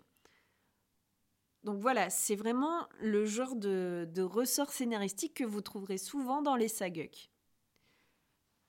Donc 1.64 1.80
voilà, 1.80 2.10
c'est 2.10 2.36
vraiment 2.36 2.88
le 3.02 3.26
genre 3.26 3.56
de, 3.56 4.22
ressort 4.22 4.72
scénaristique 4.72 5.34
que 5.34 5.44
vous 5.44 5.62
trouverez 5.62 5.98
souvent 5.98 6.42
dans 6.42 6.56
les 6.56 6.68
saguks. 6.68 7.32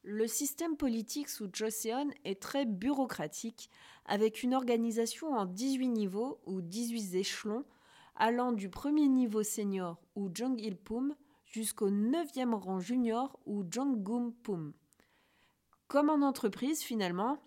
Le 0.03 0.27
système 0.27 0.77
politique 0.77 1.29
sous 1.29 1.49
Joseon 1.53 2.11
est 2.25 2.41
très 2.41 2.65
bureaucratique, 2.65 3.71
avec 4.07 4.43
une 4.43 4.55
organisation 4.55 5.35
en 5.35 5.45
18 5.45 5.89
niveaux 5.89 6.41
ou 6.47 6.63
18 6.63 7.17
échelons, 7.17 7.65
allant 8.15 8.53
du 8.53 8.71
premier 8.71 9.09
niveau 9.09 9.43
senior 9.43 10.01
ou 10.15 10.31
Jong 10.33 10.59
Il 10.59 10.77
Pum 10.77 11.15
jusqu'au 11.45 11.91
9e 11.91 12.55
rang 12.55 12.81
junior 12.81 13.39
ou 13.47 13.65
Jong 13.71 14.03
Gum 14.03 14.33
Pum 14.33 14.73
comme 15.89 16.11
en 16.11 16.27
entreprise 16.27 16.83
finalement, 16.83 17.39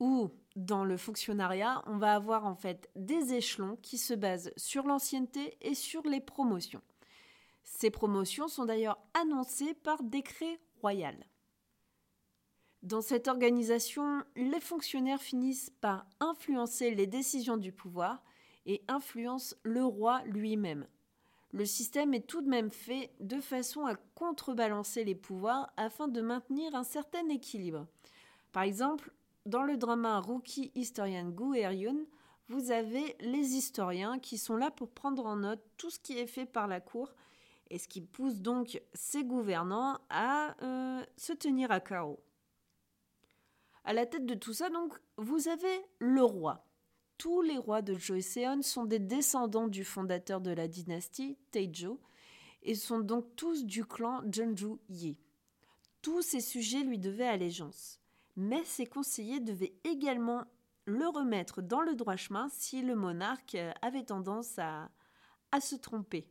où 0.00 0.30
dans 0.56 0.84
le 0.84 0.96
fonctionnariat, 0.96 1.82
on 1.86 1.96
va 1.96 2.14
avoir 2.14 2.46
en 2.46 2.54
fait 2.54 2.90
des 2.96 3.34
échelons 3.34 3.76
qui 3.82 3.98
se 3.98 4.14
basent 4.14 4.52
sur 4.56 4.86
l'ancienneté 4.86 5.56
et 5.60 5.74
sur 5.74 6.02
les 6.02 6.20
promotions. 6.20 6.82
Ces 7.64 7.90
promotions 7.90 8.48
sont 8.48 8.64
d'ailleurs 8.64 8.98
annoncées 9.14 9.74
par 9.74 10.02
décret 10.02 10.60
royal. 10.80 11.26
Dans 12.82 13.00
cette 13.00 13.28
organisation, 13.28 14.22
les 14.36 14.60
fonctionnaires 14.60 15.22
finissent 15.22 15.70
par 15.80 16.06
influencer 16.20 16.94
les 16.94 17.06
décisions 17.06 17.56
du 17.56 17.72
pouvoir 17.72 18.22
et 18.66 18.84
influencent 18.88 19.56
le 19.62 19.84
roi 19.84 20.22
lui-même 20.26 20.86
le 21.54 21.66
système 21.66 22.14
est 22.14 22.26
tout 22.26 22.42
de 22.42 22.48
même 22.48 22.72
fait 22.72 23.12
de 23.20 23.40
façon 23.40 23.86
à 23.86 23.94
contrebalancer 24.16 25.04
les 25.04 25.14
pouvoirs 25.14 25.72
afin 25.76 26.08
de 26.08 26.20
maintenir 26.20 26.74
un 26.74 26.82
certain 26.82 27.28
équilibre. 27.28 27.86
Par 28.50 28.64
exemple, 28.64 29.12
dans 29.46 29.62
le 29.62 29.76
drama 29.76 30.18
Rookie 30.18 30.72
Historian 30.74 31.28
Gu 31.28 31.56
Eryun, 31.56 32.06
vous 32.48 32.72
avez 32.72 33.16
les 33.20 33.54
historiens 33.54 34.18
qui 34.18 34.36
sont 34.36 34.56
là 34.56 34.72
pour 34.72 34.90
prendre 34.90 35.26
en 35.26 35.36
note 35.36 35.62
tout 35.76 35.90
ce 35.90 36.00
qui 36.00 36.18
est 36.18 36.26
fait 36.26 36.44
par 36.44 36.66
la 36.66 36.80
cour 36.80 37.14
et 37.70 37.78
ce 37.78 37.86
qui 37.86 38.00
pousse 38.00 38.40
donc 38.40 38.82
ces 38.92 39.22
gouvernants 39.22 40.00
à 40.10 40.56
euh, 40.64 41.04
se 41.16 41.32
tenir 41.32 41.70
à 41.70 41.78
carreau. 41.78 42.18
À 43.84 43.92
la 43.92 44.06
tête 44.06 44.26
de 44.26 44.34
tout 44.34 44.54
ça, 44.54 44.70
donc, 44.70 44.98
vous 45.18 45.46
avez 45.46 45.86
le 46.00 46.24
roi, 46.24 46.64
tous 47.18 47.42
les 47.42 47.58
rois 47.58 47.82
de 47.82 47.94
Joseon 47.94 48.62
sont 48.62 48.84
des 48.84 48.98
descendants 48.98 49.68
du 49.68 49.84
fondateur 49.84 50.40
de 50.40 50.50
la 50.50 50.68
dynastie, 50.68 51.36
Taejo, 51.50 52.00
et 52.62 52.74
sont 52.74 53.00
donc 53.00 53.36
tous 53.36 53.64
du 53.64 53.84
clan 53.84 54.22
Jeonju 54.30 54.78
Yi. 54.88 55.18
Tous 56.02 56.22
ces 56.22 56.40
sujets 56.40 56.82
lui 56.82 56.98
devaient 56.98 57.28
allégeance, 57.28 58.00
mais 58.36 58.64
ses 58.64 58.86
conseillers 58.86 59.40
devaient 59.40 59.74
également 59.84 60.44
le 60.86 61.06
remettre 61.08 61.62
dans 61.62 61.80
le 61.80 61.94
droit 61.94 62.16
chemin 62.16 62.48
si 62.50 62.82
le 62.82 62.94
monarque 62.94 63.56
avait 63.80 64.04
tendance 64.04 64.58
à, 64.58 64.90
à 65.52 65.60
se 65.60 65.76
tromper. 65.76 66.28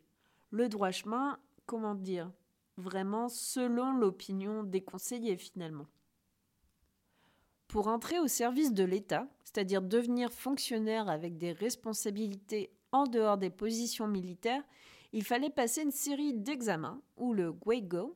Le 0.51 0.69
droit 0.69 0.91
chemin, 0.91 1.39
comment 1.65 1.95
dire, 1.95 2.31
vraiment 2.77 3.29
selon 3.29 3.93
l'opinion 3.93 4.63
des 4.63 4.83
conseillers 4.83 5.37
finalement. 5.37 5.87
Pour 7.73 7.87
entrer 7.87 8.19
au 8.19 8.27
service 8.27 8.71
de 8.71 8.83
l'État, 8.83 9.27
c'est-à-dire 9.43 9.81
devenir 9.81 10.31
fonctionnaire 10.31 11.09
avec 11.09 11.39
des 11.39 11.53
responsabilités 11.53 12.71
en 12.91 13.05
dehors 13.05 13.39
des 13.39 13.49
positions 13.49 14.05
militaires, 14.05 14.61
il 15.11 15.23
fallait 15.23 15.49
passer 15.49 15.81
une 15.81 15.89
série 15.89 16.35
d'examens, 16.35 17.01
ou 17.17 17.33
le 17.33 17.51
Weigo, 17.65 18.15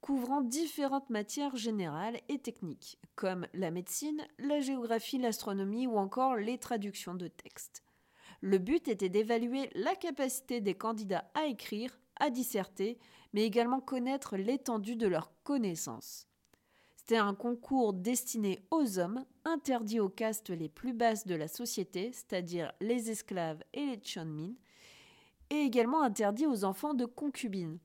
couvrant 0.00 0.40
différentes 0.40 1.10
matières 1.10 1.54
générales 1.54 2.18
et 2.30 2.38
techniques, 2.38 2.98
comme 3.14 3.46
la 3.52 3.70
médecine, 3.70 4.26
la 4.38 4.60
géographie, 4.60 5.18
l'astronomie 5.18 5.86
ou 5.86 5.98
encore 5.98 6.36
les 6.36 6.56
traductions 6.56 7.14
de 7.14 7.28
textes. 7.28 7.82
Le 8.40 8.56
but 8.56 8.88
était 8.88 9.10
d'évaluer 9.10 9.68
la 9.74 9.96
capacité 9.96 10.62
des 10.62 10.74
candidats 10.74 11.30
à 11.34 11.44
écrire, 11.44 12.00
à 12.18 12.30
disserter, 12.30 12.98
mais 13.34 13.44
également 13.44 13.80
connaître 13.80 14.38
l'étendue 14.38 14.96
de 14.96 15.08
leurs 15.08 15.30
connaissances. 15.42 16.27
C'était 17.08 17.20
un 17.20 17.34
concours 17.34 17.94
destiné 17.94 18.60
aux 18.70 18.98
hommes, 18.98 19.24
interdit 19.46 19.98
aux 19.98 20.10
castes 20.10 20.50
les 20.50 20.68
plus 20.68 20.92
basses 20.92 21.26
de 21.26 21.34
la 21.34 21.48
société, 21.48 22.12
c'est-à-dire 22.12 22.70
les 22.82 23.10
esclaves 23.10 23.64
et 23.72 23.86
les 23.86 24.00
chonmin, 24.04 24.52
et 25.48 25.54
également 25.54 26.02
interdit 26.02 26.44
aux 26.44 26.64
enfants 26.64 26.92
de 26.92 27.06
concubines. 27.06 27.78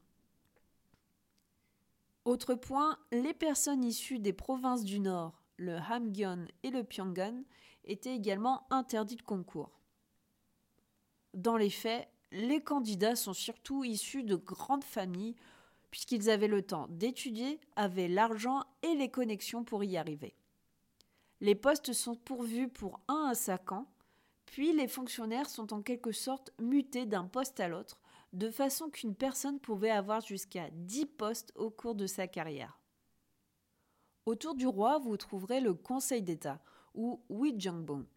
Autre 2.26 2.54
point, 2.54 2.98
les 3.14 3.34
personnes 3.34 3.86
issues 3.86 4.20
des 4.20 4.34
provinces 4.34 4.84
du 4.84 5.00
Nord, 5.00 5.42
le 5.56 5.78
Hamgyeon 5.78 6.46
et 6.64 6.70
le 6.70 6.84
Pyongan, 6.84 7.44
étaient 7.86 8.16
également 8.16 8.68
interdits 8.72 9.16
de 9.16 9.22
concours. 9.22 9.80
Dans 11.34 11.56
les 11.56 11.70
faits, 11.70 12.10
les 12.34 12.62
candidats 12.62 13.16
sont 13.16 13.32
surtout 13.32 13.86
issus 13.86 14.24
de 14.24 14.36
grandes 14.36 14.84
familles, 14.84 15.38
puisqu'ils 15.94 16.32
avaient 16.32 16.48
le 16.48 16.64
temps 16.64 16.88
d'étudier, 16.90 17.60
avaient 17.76 18.08
l'argent 18.08 18.64
et 18.82 18.96
les 18.96 19.12
connexions 19.12 19.64
pour 19.64 19.84
y 19.84 19.96
arriver. 19.96 20.34
Les 21.40 21.54
postes 21.54 21.94
sont 21.94 22.16
pourvus 22.16 22.68
pour 22.68 23.00
un 23.08 23.28
à 23.30 23.36
cinq 23.36 23.74
ans, 23.74 23.86
puis 24.48 24.74
les 24.74 24.88
fonctionnaires 24.88 25.48
sont 25.48 25.72
en 25.72 25.84
quelque 25.84 26.12
sorte 26.12 26.52
mutés 26.60 27.06
d'un 27.06 27.26
poste 27.26 27.60
à 27.60 27.68
l'autre, 27.68 28.02
de 28.34 28.50
façon 28.50 28.90
qu'une 28.90 29.14
personne 29.14 29.60
pouvait 29.60 29.92
avoir 29.92 30.22
jusqu'à 30.22 30.72
10 30.72 31.06
postes 31.06 31.52
au 31.54 31.70
cours 31.70 31.94
de 31.94 32.08
sa 32.08 32.26
carrière. 32.26 32.80
Autour 34.26 34.56
du 34.56 34.66
roi, 34.66 34.98
vous 34.98 35.16
trouverez 35.16 35.60
le 35.60 35.76
Conseil 35.76 36.24
d'État, 36.24 36.60
ou 36.96 37.22
Wijangbong. 37.30 38.08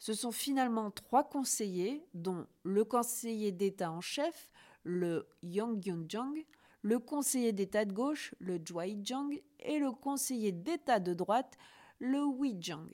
Ce 0.00 0.12
sont 0.12 0.32
finalement 0.32 0.90
trois 0.90 1.22
conseillers, 1.22 2.04
dont 2.14 2.48
le 2.64 2.84
conseiller 2.84 3.52
d'État 3.52 3.92
en 3.92 4.00
chef, 4.00 4.50
le 4.88 5.28
Yongyunjang, 5.42 6.46
le 6.80 6.98
conseiller 6.98 7.52
d'État 7.52 7.84
de 7.84 7.92
gauche, 7.92 8.34
le 8.38 8.58
Jwaijang, 8.64 9.38
et 9.60 9.78
le 9.78 9.92
conseiller 9.92 10.50
d'État 10.50 10.98
de 10.98 11.12
droite, 11.12 11.58
le 11.98 12.24
Wijang. 12.24 12.88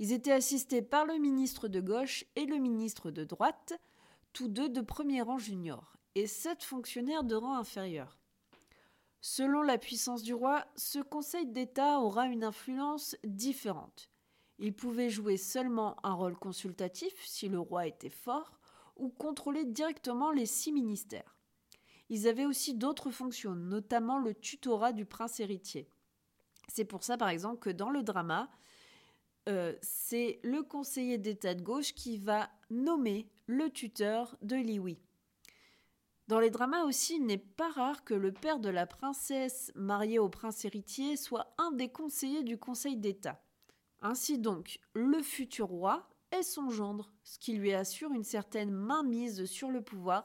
Ils 0.00 0.12
étaient 0.12 0.32
assistés 0.32 0.82
par 0.82 1.06
le 1.06 1.16
ministre 1.18 1.68
de 1.68 1.80
gauche 1.80 2.24
et 2.34 2.46
le 2.46 2.56
ministre 2.56 3.12
de 3.12 3.22
droite, 3.22 3.74
tous 4.32 4.48
deux 4.48 4.68
de 4.68 4.80
premier 4.80 5.22
rang 5.22 5.38
junior, 5.38 5.96
et 6.16 6.26
sept 6.26 6.64
fonctionnaires 6.64 7.22
de 7.22 7.36
rang 7.36 7.56
inférieur. 7.56 8.18
Selon 9.20 9.62
la 9.62 9.78
puissance 9.78 10.22
du 10.24 10.34
roi, 10.34 10.64
ce 10.74 10.98
Conseil 10.98 11.46
d'État 11.46 12.00
aura 12.00 12.26
une 12.26 12.42
influence 12.42 13.16
différente. 13.22 14.10
Il 14.58 14.74
pouvait 14.74 15.10
jouer 15.10 15.36
seulement 15.36 15.96
un 16.02 16.14
rôle 16.14 16.36
consultatif 16.36 17.14
si 17.24 17.48
le 17.48 17.60
roi 17.60 17.86
était 17.86 18.10
fort, 18.10 18.58
ou 18.96 19.08
contrôler 19.08 19.64
directement 19.64 20.30
les 20.30 20.46
six 20.46 20.72
ministères. 20.72 21.36
Ils 22.10 22.28
avaient 22.28 22.46
aussi 22.46 22.74
d'autres 22.74 23.10
fonctions, 23.10 23.54
notamment 23.54 24.18
le 24.18 24.34
tutorat 24.34 24.92
du 24.92 25.04
prince 25.04 25.40
héritier. 25.40 25.88
C'est 26.68 26.84
pour 26.84 27.04
ça, 27.04 27.16
par 27.16 27.28
exemple, 27.28 27.58
que 27.60 27.70
dans 27.70 27.90
le 27.90 28.02
drama, 28.02 28.50
euh, 29.48 29.74
c'est 29.82 30.40
le 30.42 30.62
conseiller 30.62 31.18
d'État 31.18 31.54
de 31.54 31.62
gauche 31.62 31.94
qui 31.94 32.18
va 32.18 32.50
nommer 32.70 33.28
le 33.46 33.70
tuteur 33.70 34.36
de 34.42 34.56
Liwi. 34.56 34.98
Dans 36.26 36.40
les 36.40 36.48
dramas 36.48 36.84
aussi, 36.84 37.16
il 37.16 37.26
n'est 37.26 37.36
pas 37.36 37.70
rare 37.70 38.02
que 38.04 38.14
le 38.14 38.32
père 38.32 38.58
de 38.58 38.70
la 38.70 38.86
princesse 38.86 39.70
mariée 39.74 40.18
au 40.18 40.30
prince 40.30 40.64
héritier 40.64 41.16
soit 41.16 41.54
un 41.58 41.70
des 41.72 41.90
conseillers 41.90 42.42
du 42.42 42.56
Conseil 42.56 42.96
d'État. 42.96 43.42
Ainsi 44.00 44.38
donc, 44.38 44.80
le 44.94 45.20
futur 45.22 45.66
roi 45.66 46.08
son 46.42 46.70
gendre, 46.70 47.12
ce 47.22 47.38
qui 47.38 47.54
lui 47.54 47.72
assure 47.72 48.12
une 48.12 48.24
certaine 48.24 48.70
mainmise 48.70 49.44
sur 49.44 49.70
le 49.70 49.82
pouvoir 49.82 50.24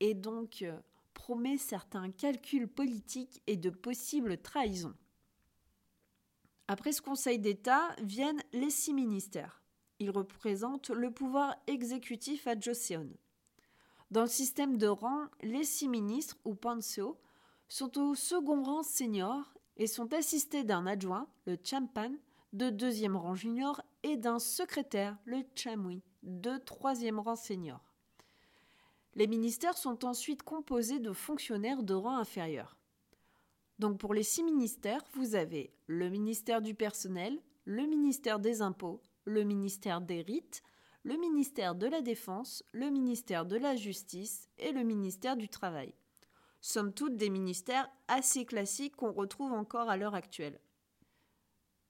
et 0.00 0.14
donc 0.14 0.62
euh, 0.62 0.78
promet 1.14 1.58
certains 1.58 2.10
calculs 2.10 2.68
politiques 2.68 3.42
et 3.46 3.56
de 3.56 3.70
possibles 3.70 4.38
trahisons. 4.38 4.94
Après 6.68 6.92
ce 6.92 7.02
Conseil 7.02 7.38
d'État 7.38 7.94
viennent 8.00 8.42
les 8.52 8.70
six 8.70 8.94
ministères. 8.94 9.62
Ils 9.98 10.10
représentent 10.10 10.90
le 10.90 11.10
pouvoir 11.10 11.56
exécutif 11.66 12.46
à 12.46 12.58
Joseon. 12.58 13.10
Dans 14.10 14.22
le 14.22 14.28
système 14.28 14.78
de 14.78 14.86
rang, 14.86 15.26
les 15.42 15.64
six 15.64 15.88
ministres, 15.88 16.38
ou 16.44 16.54
panseo, 16.54 17.18
sont 17.68 17.98
au 17.98 18.14
second 18.14 18.62
rang 18.62 18.82
senior 18.82 19.52
et 19.76 19.86
sont 19.86 20.12
assistés 20.14 20.64
d'un 20.64 20.86
adjoint, 20.86 21.28
le 21.46 21.56
champan, 21.62 22.12
de 22.52 22.70
deuxième 22.70 23.16
rang 23.16 23.34
junior 23.34 23.82
et 24.02 24.16
d'un 24.16 24.38
secrétaire, 24.38 25.16
le 25.24 25.42
chamui, 25.54 26.02
de 26.22 26.56
troisième 26.58 27.18
rang 27.18 27.36
senior. 27.36 27.80
Les 29.14 29.26
ministères 29.26 29.76
sont 29.76 30.04
ensuite 30.04 30.42
composés 30.42 31.00
de 31.00 31.12
fonctionnaires 31.12 31.82
de 31.82 31.94
rang 31.94 32.16
inférieur. 32.16 32.76
Donc 33.78 33.98
pour 33.98 34.14
les 34.14 34.22
six 34.22 34.42
ministères, 34.42 35.02
vous 35.14 35.34
avez 35.34 35.72
le 35.86 36.08
ministère 36.10 36.62
du 36.62 36.74
personnel, 36.74 37.40
le 37.64 37.86
ministère 37.86 38.38
des 38.38 38.62
impôts, 38.62 39.02
le 39.24 39.42
ministère 39.42 40.00
des 40.00 40.22
rites, 40.22 40.62
le 41.02 41.16
ministère 41.16 41.74
de 41.74 41.86
la 41.86 42.02
Défense, 42.02 42.62
le 42.72 42.90
ministère 42.90 43.46
de 43.46 43.56
la 43.56 43.76
Justice 43.76 44.48
et 44.58 44.72
le 44.72 44.82
ministère 44.82 45.36
du 45.36 45.48
Travail. 45.48 45.94
Somme 46.60 46.92
toute 46.92 47.16
des 47.16 47.30
ministères 47.30 47.90
assez 48.06 48.44
classiques 48.44 48.96
qu'on 48.96 49.12
retrouve 49.12 49.52
encore 49.52 49.88
à 49.88 49.96
l'heure 49.96 50.14
actuelle. 50.14 50.60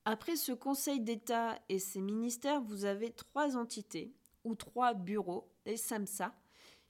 Après 0.04 0.36
ce 0.36 0.52
Conseil 0.52 1.00
d'État 1.00 1.58
et 1.68 1.78
ses 1.78 2.00
ministères, 2.00 2.62
vous 2.62 2.84
avez 2.84 3.10
trois 3.12 3.56
entités 3.56 4.14
ou 4.44 4.54
trois 4.54 4.94
bureaux, 4.94 5.52
les 5.66 5.76
SAMSA, 5.76 6.34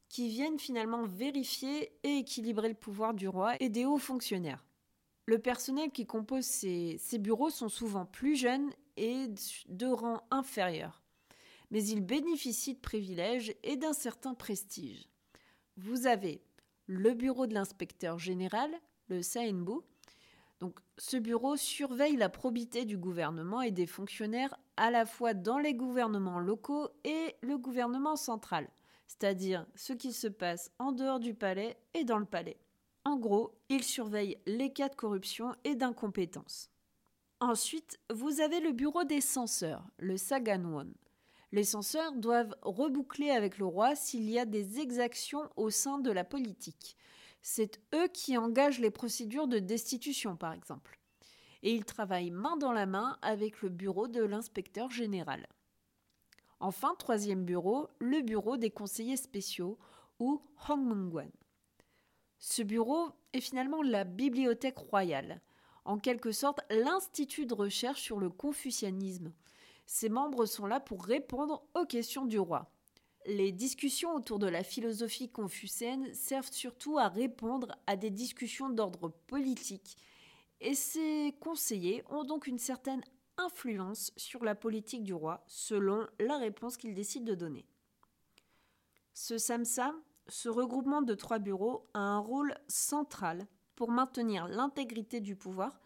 qui 0.09 0.29
viennent 0.29 0.59
finalement 0.59 1.05
vérifier 1.05 1.93
et 2.03 2.19
équilibrer 2.19 2.69
le 2.69 2.75
pouvoir 2.75 3.15
du 3.15 3.29
roi 3.29 3.55
et 3.61 3.69
des 3.69 3.85
hauts 3.85 3.99
fonctionnaires. 3.99 4.65
Le 5.27 5.39
personnel 5.39 5.91
qui 5.91 6.07
compose 6.07 6.45
ces, 6.45 6.99
bureaux 7.19 7.51
sont 7.51 7.69
souvent 7.69 8.07
plus 8.07 8.37
jeunes 8.37 8.71
et 8.97 9.29
de 9.69 9.87
rang 9.87 10.21
inférieur, 10.31 11.03
mais 11.71 11.85
ils 11.85 12.05
bénéficient 12.05 12.75
de 12.75 12.81
privilèges 12.81 13.55
et 13.63 13.77
d'un 13.77 13.93
certain 13.93 14.35
prestige. 14.35 15.09
Vous 15.77 16.07
avez 16.07 16.43
le 16.87 17.15
bureau 17.15 17.47
de 17.47 17.55
l'inspecteur 17.55 18.19
général, 18.19 18.71
le 19.09 19.23
SANBU. 19.23 19.81
Ce 21.01 21.17
bureau 21.17 21.57
surveille 21.57 22.17
la 22.17 22.29
probité 22.29 22.85
du 22.85 22.99
gouvernement 22.99 23.63
et 23.63 23.71
des 23.71 23.87
fonctionnaires 23.87 24.55
à 24.77 24.91
la 24.91 25.07
fois 25.07 25.33
dans 25.33 25.57
les 25.57 25.73
gouvernements 25.73 26.39
locaux 26.39 26.91
et 27.05 27.37
le 27.41 27.57
gouvernement 27.57 28.17
central, 28.17 28.69
c'est-à-dire 29.07 29.67
ce 29.75 29.95
qui 29.95 30.13
se 30.13 30.29
passe 30.29 30.71
en 30.79 30.93
dehors 30.93 31.19
du 31.19 31.33
palais 31.33 31.79
et 31.95 32.05
dans 32.05 32.19
le 32.19 32.27
palais. 32.27 32.59
En 33.07 33.17
gros, 33.17 33.55
il 33.71 33.83
surveille 33.83 34.37
les 34.45 34.75
cas 34.75 34.91
de 34.91 34.95
corruption 34.95 35.57
et 35.65 35.75
d'incompétence. 35.75 36.69
Ensuite, 37.41 37.99
vous 38.13 38.43
avez 38.43 38.61
le 38.61 38.73
bureau 38.73 39.05
des 39.05 39.23
censeurs, 39.23 39.87
le 39.97 40.19
Saganwon. 40.19 40.93
Les 41.51 41.65
censeurs 41.65 42.13
doivent 42.13 42.55
reboucler 42.61 43.31
avec 43.31 43.57
le 43.57 43.65
roi 43.65 43.97
s'il 43.97 44.29
y 44.29 44.39
a 44.39 44.45
des 44.45 44.81
exactions 44.81 45.49
au 45.57 45.71
sein 45.71 45.99
de 45.99 46.13
la 46.13 46.25
politique. 46.25 46.99
C'est 47.43 47.81
eux 47.95 48.09
qui 48.09 48.37
engagent 48.37 48.81
les 48.81 48.91
procédures 48.91 49.49
de 49.49 49.59
destitution, 49.59 50.37
par 50.37 50.53
exemple. 50.53 50.99
Et 51.63 51.75
ils 51.75 51.85
travaillent 51.85 52.31
main 52.31 52.57
dans 52.57 52.73
la 52.73 52.87
main 52.87 53.19
avec 53.23 53.63
le 53.63 53.69
bureau 53.69 54.09
de 54.09 54.23
l'inspecteur 54.23 54.91
général. 54.91 55.47
Enfin, 56.61 56.95
troisième 56.99 57.45
bureau, 57.45 57.89
le 57.99 58.21
bureau 58.21 58.57
des 58.57 58.71
conseillers 58.71 59.17
spéciaux, 59.17 59.79
ou 60.19 60.43
Hongmungwan. 60.69 61.31
Ce 62.39 62.63
bureau 62.63 63.11
est 63.33 63.41
finalement 63.41 63.83
la 63.83 64.05
bibliothèque 64.05 64.79
royale, 64.79 65.41
en 65.85 65.99
quelque 65.99 66.33
sorte 66.33 66.61
l'institut 66.71 67.47
de 67.47 67.55
recherche 67.55 68.01
sur 68.01 68.19
le 68.19 68.31
confucianisme. 68.31 69.33
Ses 69.87 70.09
membres 70.09 70.47
sont 70.47 70.67
là 70.67 70.79
pour 70.79 71.05
répondre 71.05 71.67
aux 71.75 71.87
questions 71.87 72.27
du 72.27 72.39
roi. 72.39 72.71
Les 73.27 73.53
discussions 73.53 74.15
autour 74.15 74.39
de 74.39 74.47
la 74.47 74.65
philosophie 74.65 75.29
confucéenne 75.29 76.13
servent 76.15 76.53
surtout 76.53 76.99
à 76.99 77.09
répondre 77.09 77.77
à 77.87 77.97
des 77.97 78.11
discussions 78.11 78.71
d'ordre 78.71 79.13
politique, 79.27 79.97
et 80.61 80.75
ces 80.75 81.37
conseillers 81.41 82.03
ont 82.11 82.25
donc 82.25 82.47
une 82.47 82.59
certaine 82.59 83.03
influence 83.37 84.13
sur 84.17 84.45
la 84.45 84.55
politique 84.55 85.05
du 85.05 85.15
roi 85.15 85.45
selon 85.47 86.07
la 86.19 86.39
réponse 86.39 86.77
qu'il 86.77 86.95
décide 86.95 87.25
de 87.25 87.35
donner. 87.35 87.67
Ce 89.13 89.39
samsa 89.39 89.95
ce 90.31 90.49
regroupement 90.49 91.03
de 91.03 91.15
trois 91.15 91.39
bureaux 91.39 91.89
a 91.93 91.99
un 91.99 92.19
rôle 92.19 92.55
central 92.69 93.47
pour 93.75 93.91
maintenir 93.91 94.47
l'intégrité 94.47 95.21
du 95.21 95.35
pouvoir, 95.35 95.81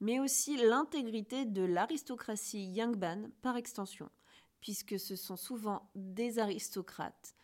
mais 0.00 0.18
aussi 0.18 0.56
l'intégrité 0.56 1.44
de 1.44 1.62
l'aristocratie 1.62 2.64
Yangban 2.72 3.28
par 3.42 3.56
extension, 3.56 4.08
puisque 4.60 4.98
ce 4.98 5.16
sont 5.16 5.36
souvent 5.36 5.90
des 5.94 6.38
aristocrates, 6.38 7.34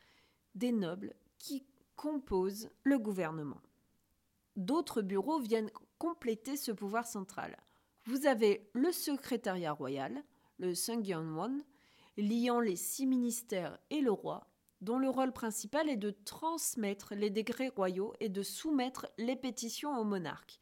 des 0.55 0.73
nobles 0.73 1.15
qui 1.39 1.65
composent 1.97 2.71
le 2.83 2.99
gouvernement. 2.99 3.61
D'autres 4.57 5.03
bureaux 5.03 5.41
viennent 5.41 5.71
compléter 5.99 6.57
ce 6.57 6.73
pouvoir 6.73 7.07
central. 7.07 7.57
Vous 8.05 8.27
avez 8.27 8.71
le 8.73 8.93
secrétariat 8.93 9.73
royal, 9.73 10.23
le 10.59 10.75
Sungyeonwon, 10.75 11.63
liant 12.17 12.61
les 12.61 12.77
six 12.77 13.07
ministères 13.07 13.79
et 13.91 14.01
le 14.01 14.13
roi, 14.13 14.49
dont 14.81 14.99
le 14.99 15.09
rôle 15.09 15.33
principal 15.33 15.89
est 15.89 15.97
de 15.97 16.11
transmettre 16.11 17.15
les 17.15 17.31
décrets 17.31 17.73
royaux 17.75 18.15
et 18.21 18.29
de 18.29 18.43
soumettre 18.43 19.07
les 19.19 19.37
pétitions 19.37 19.99
au 19.99 20.05
monarque. 20.05 20.59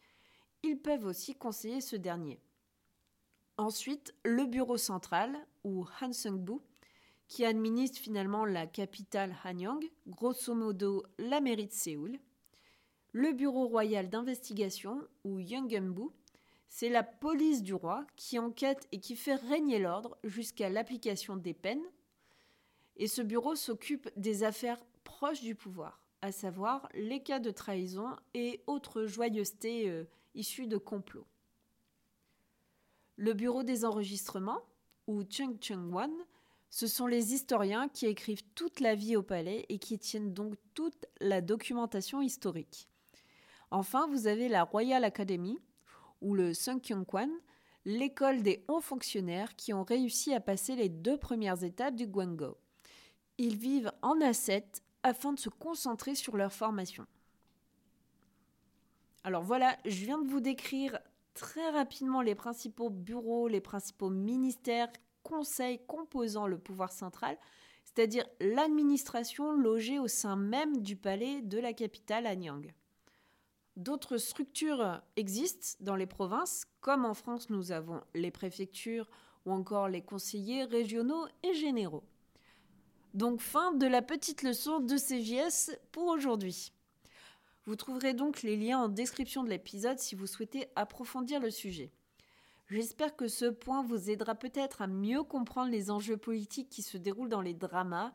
Ils 0.63 0.79
peuvent 0.79 1.05
aussi 1.05 1.35
conseiller 1.35 1.81
ce 1.81 1.97
dernier. 1.97 2.41
Ensuite, 3.57 4.15
le 4.25 4.47
bureau 4.47 4.79
central, 4.79 5.37
ou 5.65 5.87
Hansungbu, 6.01 6.61
qui 7.27 7.45
administre 7.45 7.99
finalement 7.99 8.45
la 8.45 8.67
capitale 8.67 9.35
Hanyang, 9.45 9.83
grosso 10.07 10.55
modo 10.55 11.05
la 11.19 11.41
mairie 11.41 11.67
de 11.67 11.73
Séoul. 11.73 12.19
Le 13.13 13.33
bureau 13.33 13.67
royal 13.67 14.09
d'investigation, 14.09 15.01
ou 15.25 15.39
Yongembu, 15.39 16.11
c'est 16.69 16.89
la 16.89 17.05
police 17.05 17.63
du 17.63 17.73
roi 17.73 18.07
qui 18.17 18.39
enquête 18.39 18.89
et 18.93 18.99
qui 18.99 19.17
fait 19.17 19.37
régner 19.37 19.79
l'ordre 19.79 20.19
jusqu'à 20.25 20.69
l'application 20.69 21.37
des 21.37 21.55
peines. 21.55 21.85
Et 22.97 23.07
ce 23.07 23.23
bureau 23.23 23.55
s'occupe 23.55 24.11
des 24.17 24.43
affaires 24.43 24.85
proches 25.05 25.41
du 25.41 25.55
pouvoir, 25.55 26.01
à 26.23 26.33
savoir 26.33 26.89
les 26.95 27.23
cas 27.23 27.39
de 27.39 27.51
trahison 27.51 28.17
et 28.35 28.63
autres 28.67 29.07
joyeusetés 29.07 29.89
euh, 29.89 30.05
issues 30.35 30.67
de 30.67 30.77
complots. 30.77 31.27
Le 33.17 33.33
bureau 33.33 33.63
des 33.63 33.85
enregistrements, 33.85 34.63
ou 35.07 35.23
Chung 35.25 35.59
ce 36.71 36.89
sont 36.89 37.07
les 37.07 37.35
historiens 37.35 37.89
qui 37.89 38.07
écrivent 38.07 38.43
toute 38.57 38.81
la 38.81 38.97
vie 38.97 39.15
au 39.15 39.23
palais 39.23 39.65
et 39.69 39.79
qui 39.79 39.97
tiennent 39.97 40.35
donc 40.35 40.57
toute 40.75 41.07
la 41.21 41.41
documentation 41.41 42.21
historique. 42.21 42.89
Enfin, 43.71 44.09
vous 44.09 44.27
avez 44.27 44.49
la 44.49 44.65
Royal 44.65 45.05
Academy, 45.05 45.57
ou 46.21 46.35
le 46.35 46.53
Kwan, 47.05 47.31
l'école 47.85 48.43
des 48.43 48.65
hauts 48.67 48.81
fonctionnaires 48.81 49.55
qui 49.55 49.73
ont 49.73 49.85
réussi 49.85 50.35
à 50.35 50.41
passer 50.41 50.75
les 50.75 50.89
deux 50.89 51.17
premières 51.17 51.63
étapes 51.63 51.95
du 51.95 52.09
Guangzhou. 52.09 52.57
Ils 53.39 53.57
vivent 53.57 53.93
en 54.03 54.19
A7 54.19 54.65
afin 55.05 55.33
de 55.33 55.39
se 55.39 55.51
concentrer 55.51 56.15
sur 56.15 56.37
leur 56.37 56.53
formation. 56.53 57.07
Alors 59.23 59.43
voilà, 59.43 59.77
je 59.85 60.05
viens 60.05 60.19
de 60.19 60.29
vous 60.29 60.41
décrire 60.41 60.99
très 61.35 61.71
rapidement 61.71 62.23
les 62.23 62.35
principaux 62.35 62.91
bureaux, 62.91 63.49
les 63.49 63.61
principaux 63.61 64.11
ministères, 64.11 64.89
conseils 65.23 65.81
composant 65.87 66.47
le 66.47 66.59
pouvoir 66.59 66.93
central, 66.93 67.37
c'est-à-dire 67.85 68.27
l'administration 68.41 69.53
logée 69.53 69.99
au 69.99 70.09
sein 70.09 70.37
même 70.37 70.81
du 70.81 70.97
palais 70.97 71.43
de 71.43 71.59
la 71.59 71.73
capitale 71.73 72.27
Anyang. 72.27 72.73
D'autres 73.77 74.19
structures 74.19 75.03
existent 75.17 75.77
dans 75.81 75.97
les 75.97 76.07
provinces, 76.07 76.65
comme 76.81 77.05
en 77.05 77.15
France 77.15 77.51
nous 77.51 77.73
avons 77.73 78.01
les 78.15 78.31
préfectures 78.31 79.09
ou 79.47 79.53
encore 79.53 79.89
les 79.89 80.03
conseillers 80.03 80.65
régionaux 80.65 81.27
et 81.43 81.55
généraux. 81.55 82.05
Donc 83.15 83.41
fin 83.41 83.73
de 83.73 83.87
la 83.87 84.03
petite 84.03 84.43
leçon 84.43 84.81
de 84.81 84.97
CJS 84.97 85.77
pour 85.93 86.07
aujourd'hui. 86.07 86.73
Vous 87.67 87.77
trouverez 87.77 88.15
donc 88.15 88.43
les 88.43 88.57
liens 88.57 88.79
en 88.79 88.89
description 88.89 89.43
de 89.43 89.51
l'épisode 89.51 89.99
si 89.99 90.15
vous 90.15 90.27
souhaitez 90.27 90.69
approfondir 90.77 91.41
le 91.41 91.51
sujet. 91.51 91.93
J'espère 92.69 93.17
que 93.17 93.29
ce 93.29 93.47
point 93.47 93.83
vous 93.83 94.11
aidera 94.11 94.35
peut-être 94.35 94.83
à 94.83 94.87
mieux 94.87 95.23
comprendre 95.23 95.71
les 95.71 95.91
enjeux 95.91 96.17
politiques 96.17 96.71
qui 96.71 96.83
se 96.83 96.97
déroulent 96.97 97.29
dans 97.29 97.43
les 97.43 97.55
dramas, 97.55 98.13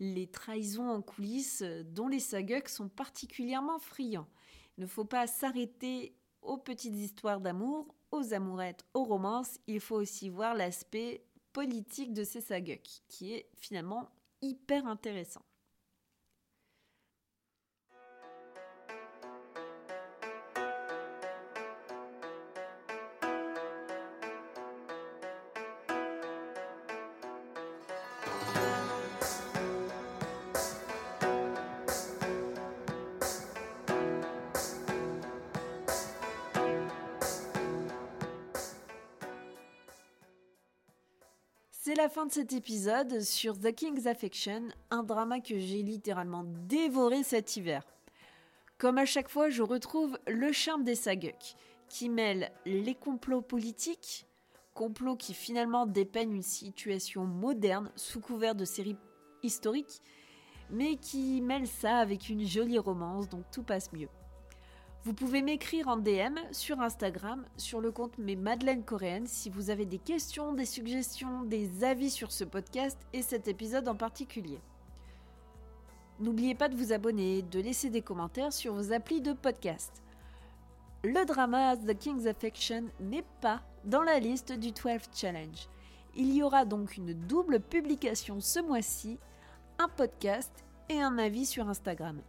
les 0.00 0.26
trahisons 0.26 0.88
en 0.88 1.02
coulisses 1.02 1.62
dont 1.62 2.08
les 2.08 2.20
saguks 2.20 2.68
sont 2.68 2.88
particulièrement 2.88 3.78
friands 3.78 4.28
il 4.76 4.82
ne 4.82 4.86
faut 4.86 5.04
pas 5.04 5.26
s'arrêter 5.26 6.16
aux 6.40 6.58
petites 6.58 6.94
histoires 6.94 7.40
d'amour, 7.40 7.94
aux 8.10 8.34
amourettes, 8.34 8.84
aux 8.94 9.04
romances. 9.04 9.58
Il 9.66 9.80
faut 9.80 9.96
aussi 9.96 10.28
voir 10.28 10.54
l'aspect 10.54 11.24
politique 11.52 12.12
de 12.12 12.24
ces 12.24 12.40
saguks, 12.40 13.02
qui 13.08 13.34
est 13.34 13.48
finalement 13.54 14.08
hyper 14.40 14.86
intéressant. 14.86 15.42
C'est 41.84 41.96
la 41.96 42.08
fin 42.08 42.26
de 42.26 42.30
cet 42.30 42.52
épisode 42.52 43.22
sur 43.22 43.58
The 43.58 43.74
King's 43.74 44.06
Affection, 44.06 44.68
un 44.92 45.02
drama 45.02 45.40
que 45.40 45.58
j'ai 45.58 45.82
littéralement 45.82 46.44
dévoré 46.44 47.24
cet 47.24 47.56
hiver. 47.56 47.82
Comme 48.78 48.98
à 48.98 49.04
chaque 49.04 49.28
fois, 49.28 49.48
je 49.48 49.64
retrouve 49.64 50.16
le 50.28 50.52
charme 50.52 50.84
des 50.84 50.94
saguks, 50.94 51.56
qui 51.88 52.08
mêlent 52.08 52.52
les 52.66 52.94
complots 52.94 53.42
politiques, 53.42 54.28
complots 54.74 55.16
qui 55.16 55.34
finalement 55.34 55.84
dépeignent 55.84 56.36
une 56.36 56.42
situation 56.42 57.24
moderne 57.24 57.90
sous 57.96 58.20
couvert 58.20 58.54
de 58.54 58.64
séries 58.64 58.96
historiques, 59.42 60.02
mais 60.70 60.94
qui 60.94 61.40
mêlent 61.40 61.66
ça 61.66 61.96
avec 61.96 62.28
une 62.28 62.46
jolie 62.46 62.78
romance, 62.78 63.28
donc 63.28 63.42
tout 63.50 63.64
passe 63.64 63.92
mieux. 63.92 64.08
Vous 65.04 65.14
pouvez 65.14 65.42
m'écrire 65.42 65.88
en 65.88 65.96
DM 65.96 66.38
sur 66.52 66.80
Instagram 66.80 67.44
sur 67.56 67.80
le 67.80 67.90
compte 67.90 68.18
Mes 68.18 68.36
Madeleines 68.36 68.84
Coréennes 68.84 69.26
si 69.26 69.50
vous 69.50 69.70
avez 69.70 69.84
des 69.84 69.98
questions, 69.98 70.52
des 70.52 70.64
suggestions, 70.64 71.42
des 71.42 71.82
avis 71.82 72.08
sur 72.08 72.30
ce 72.30 72.44
podcast 72.44 72.96
et 73.12 73.22
cet 73.22 73.48
épisode 73.48 73.88
en 73.88 73.96
particulier. 73.96 74.60
N'oubliez 76.20 76.54
pas 76.54 76.68
de 76.68 76.76
vous 76.76 76.92
abonner, 76.92 77.42
de 77.42 77.58
laisser 77.58 77.90
des 77.90 78.00
commentaires 78.00 78.52
sur 78.52 78.74
vos 78.74 78.92
applis 78.92 79.20
de 79.20 79.32
podcast. 79.32 80.04
Le 81.02 81.24
drama 81.26 81.76
The 81.76 81.98
King's 81.98 82.26
Affection 82.26 82.84
n'est 83.00 83.24
pas 83.40 83.60
dans 83.84 84.02
la 84.02 84.20
liste 84.20 84.52
du 84.52 84.70
12 84.70 85.00
Challenge. 85.12 85.66
Il 86.14 86.32
y 86.32 86.44
aura 86.44 86.64
donc 86.64 86.96
une 86.96 87.12
double 87.12 87.58
publication 87.58 88.38
ce 88.38 88.60
mois-ci, 88.60 89.18
un 89.80 89.88
podcast 89.88 90.64
et 90.88 91.00
un 91.00 91.18
avis 91.18 91.46
sur 91.46 91.68
Instagram. 91.68 92.20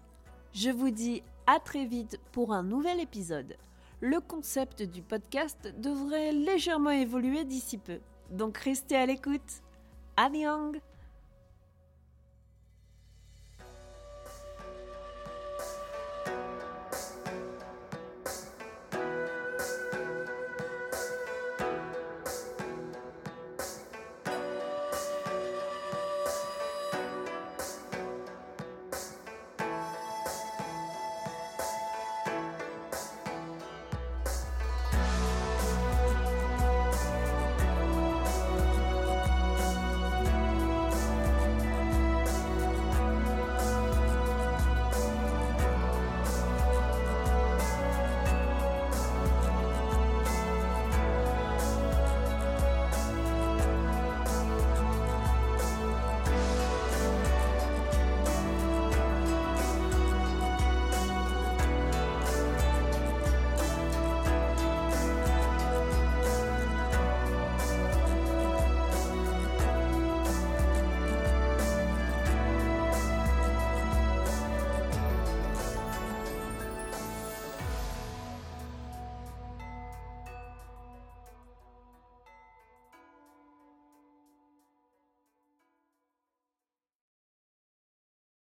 Je 0.54 0.72
vous 0.72 0.90
dis 0.90 1.22
à 1.48 1.60
très 1.60 1.86
vite 1.86 2.20
pour 2.32 2.54
un 2.54 2.64
nouvel 2.64 3.00
épisode. 3.00 3.58
Le 4.02 4.20
concept 4.20 4.82
du 4.84 5.02
podcast 5.02 5.74
devrait 5.78 6.32
légèrement 6.32 6.92
évoluer 6.92 7.44
d'ici 7.44 7.78
peu, 7.78 8.00
donc 8.32 8.58
restez 8.58 8.96
à 8.96 9.06
l'écoute. 9.06 9.62
Annyeong 10.18 10.80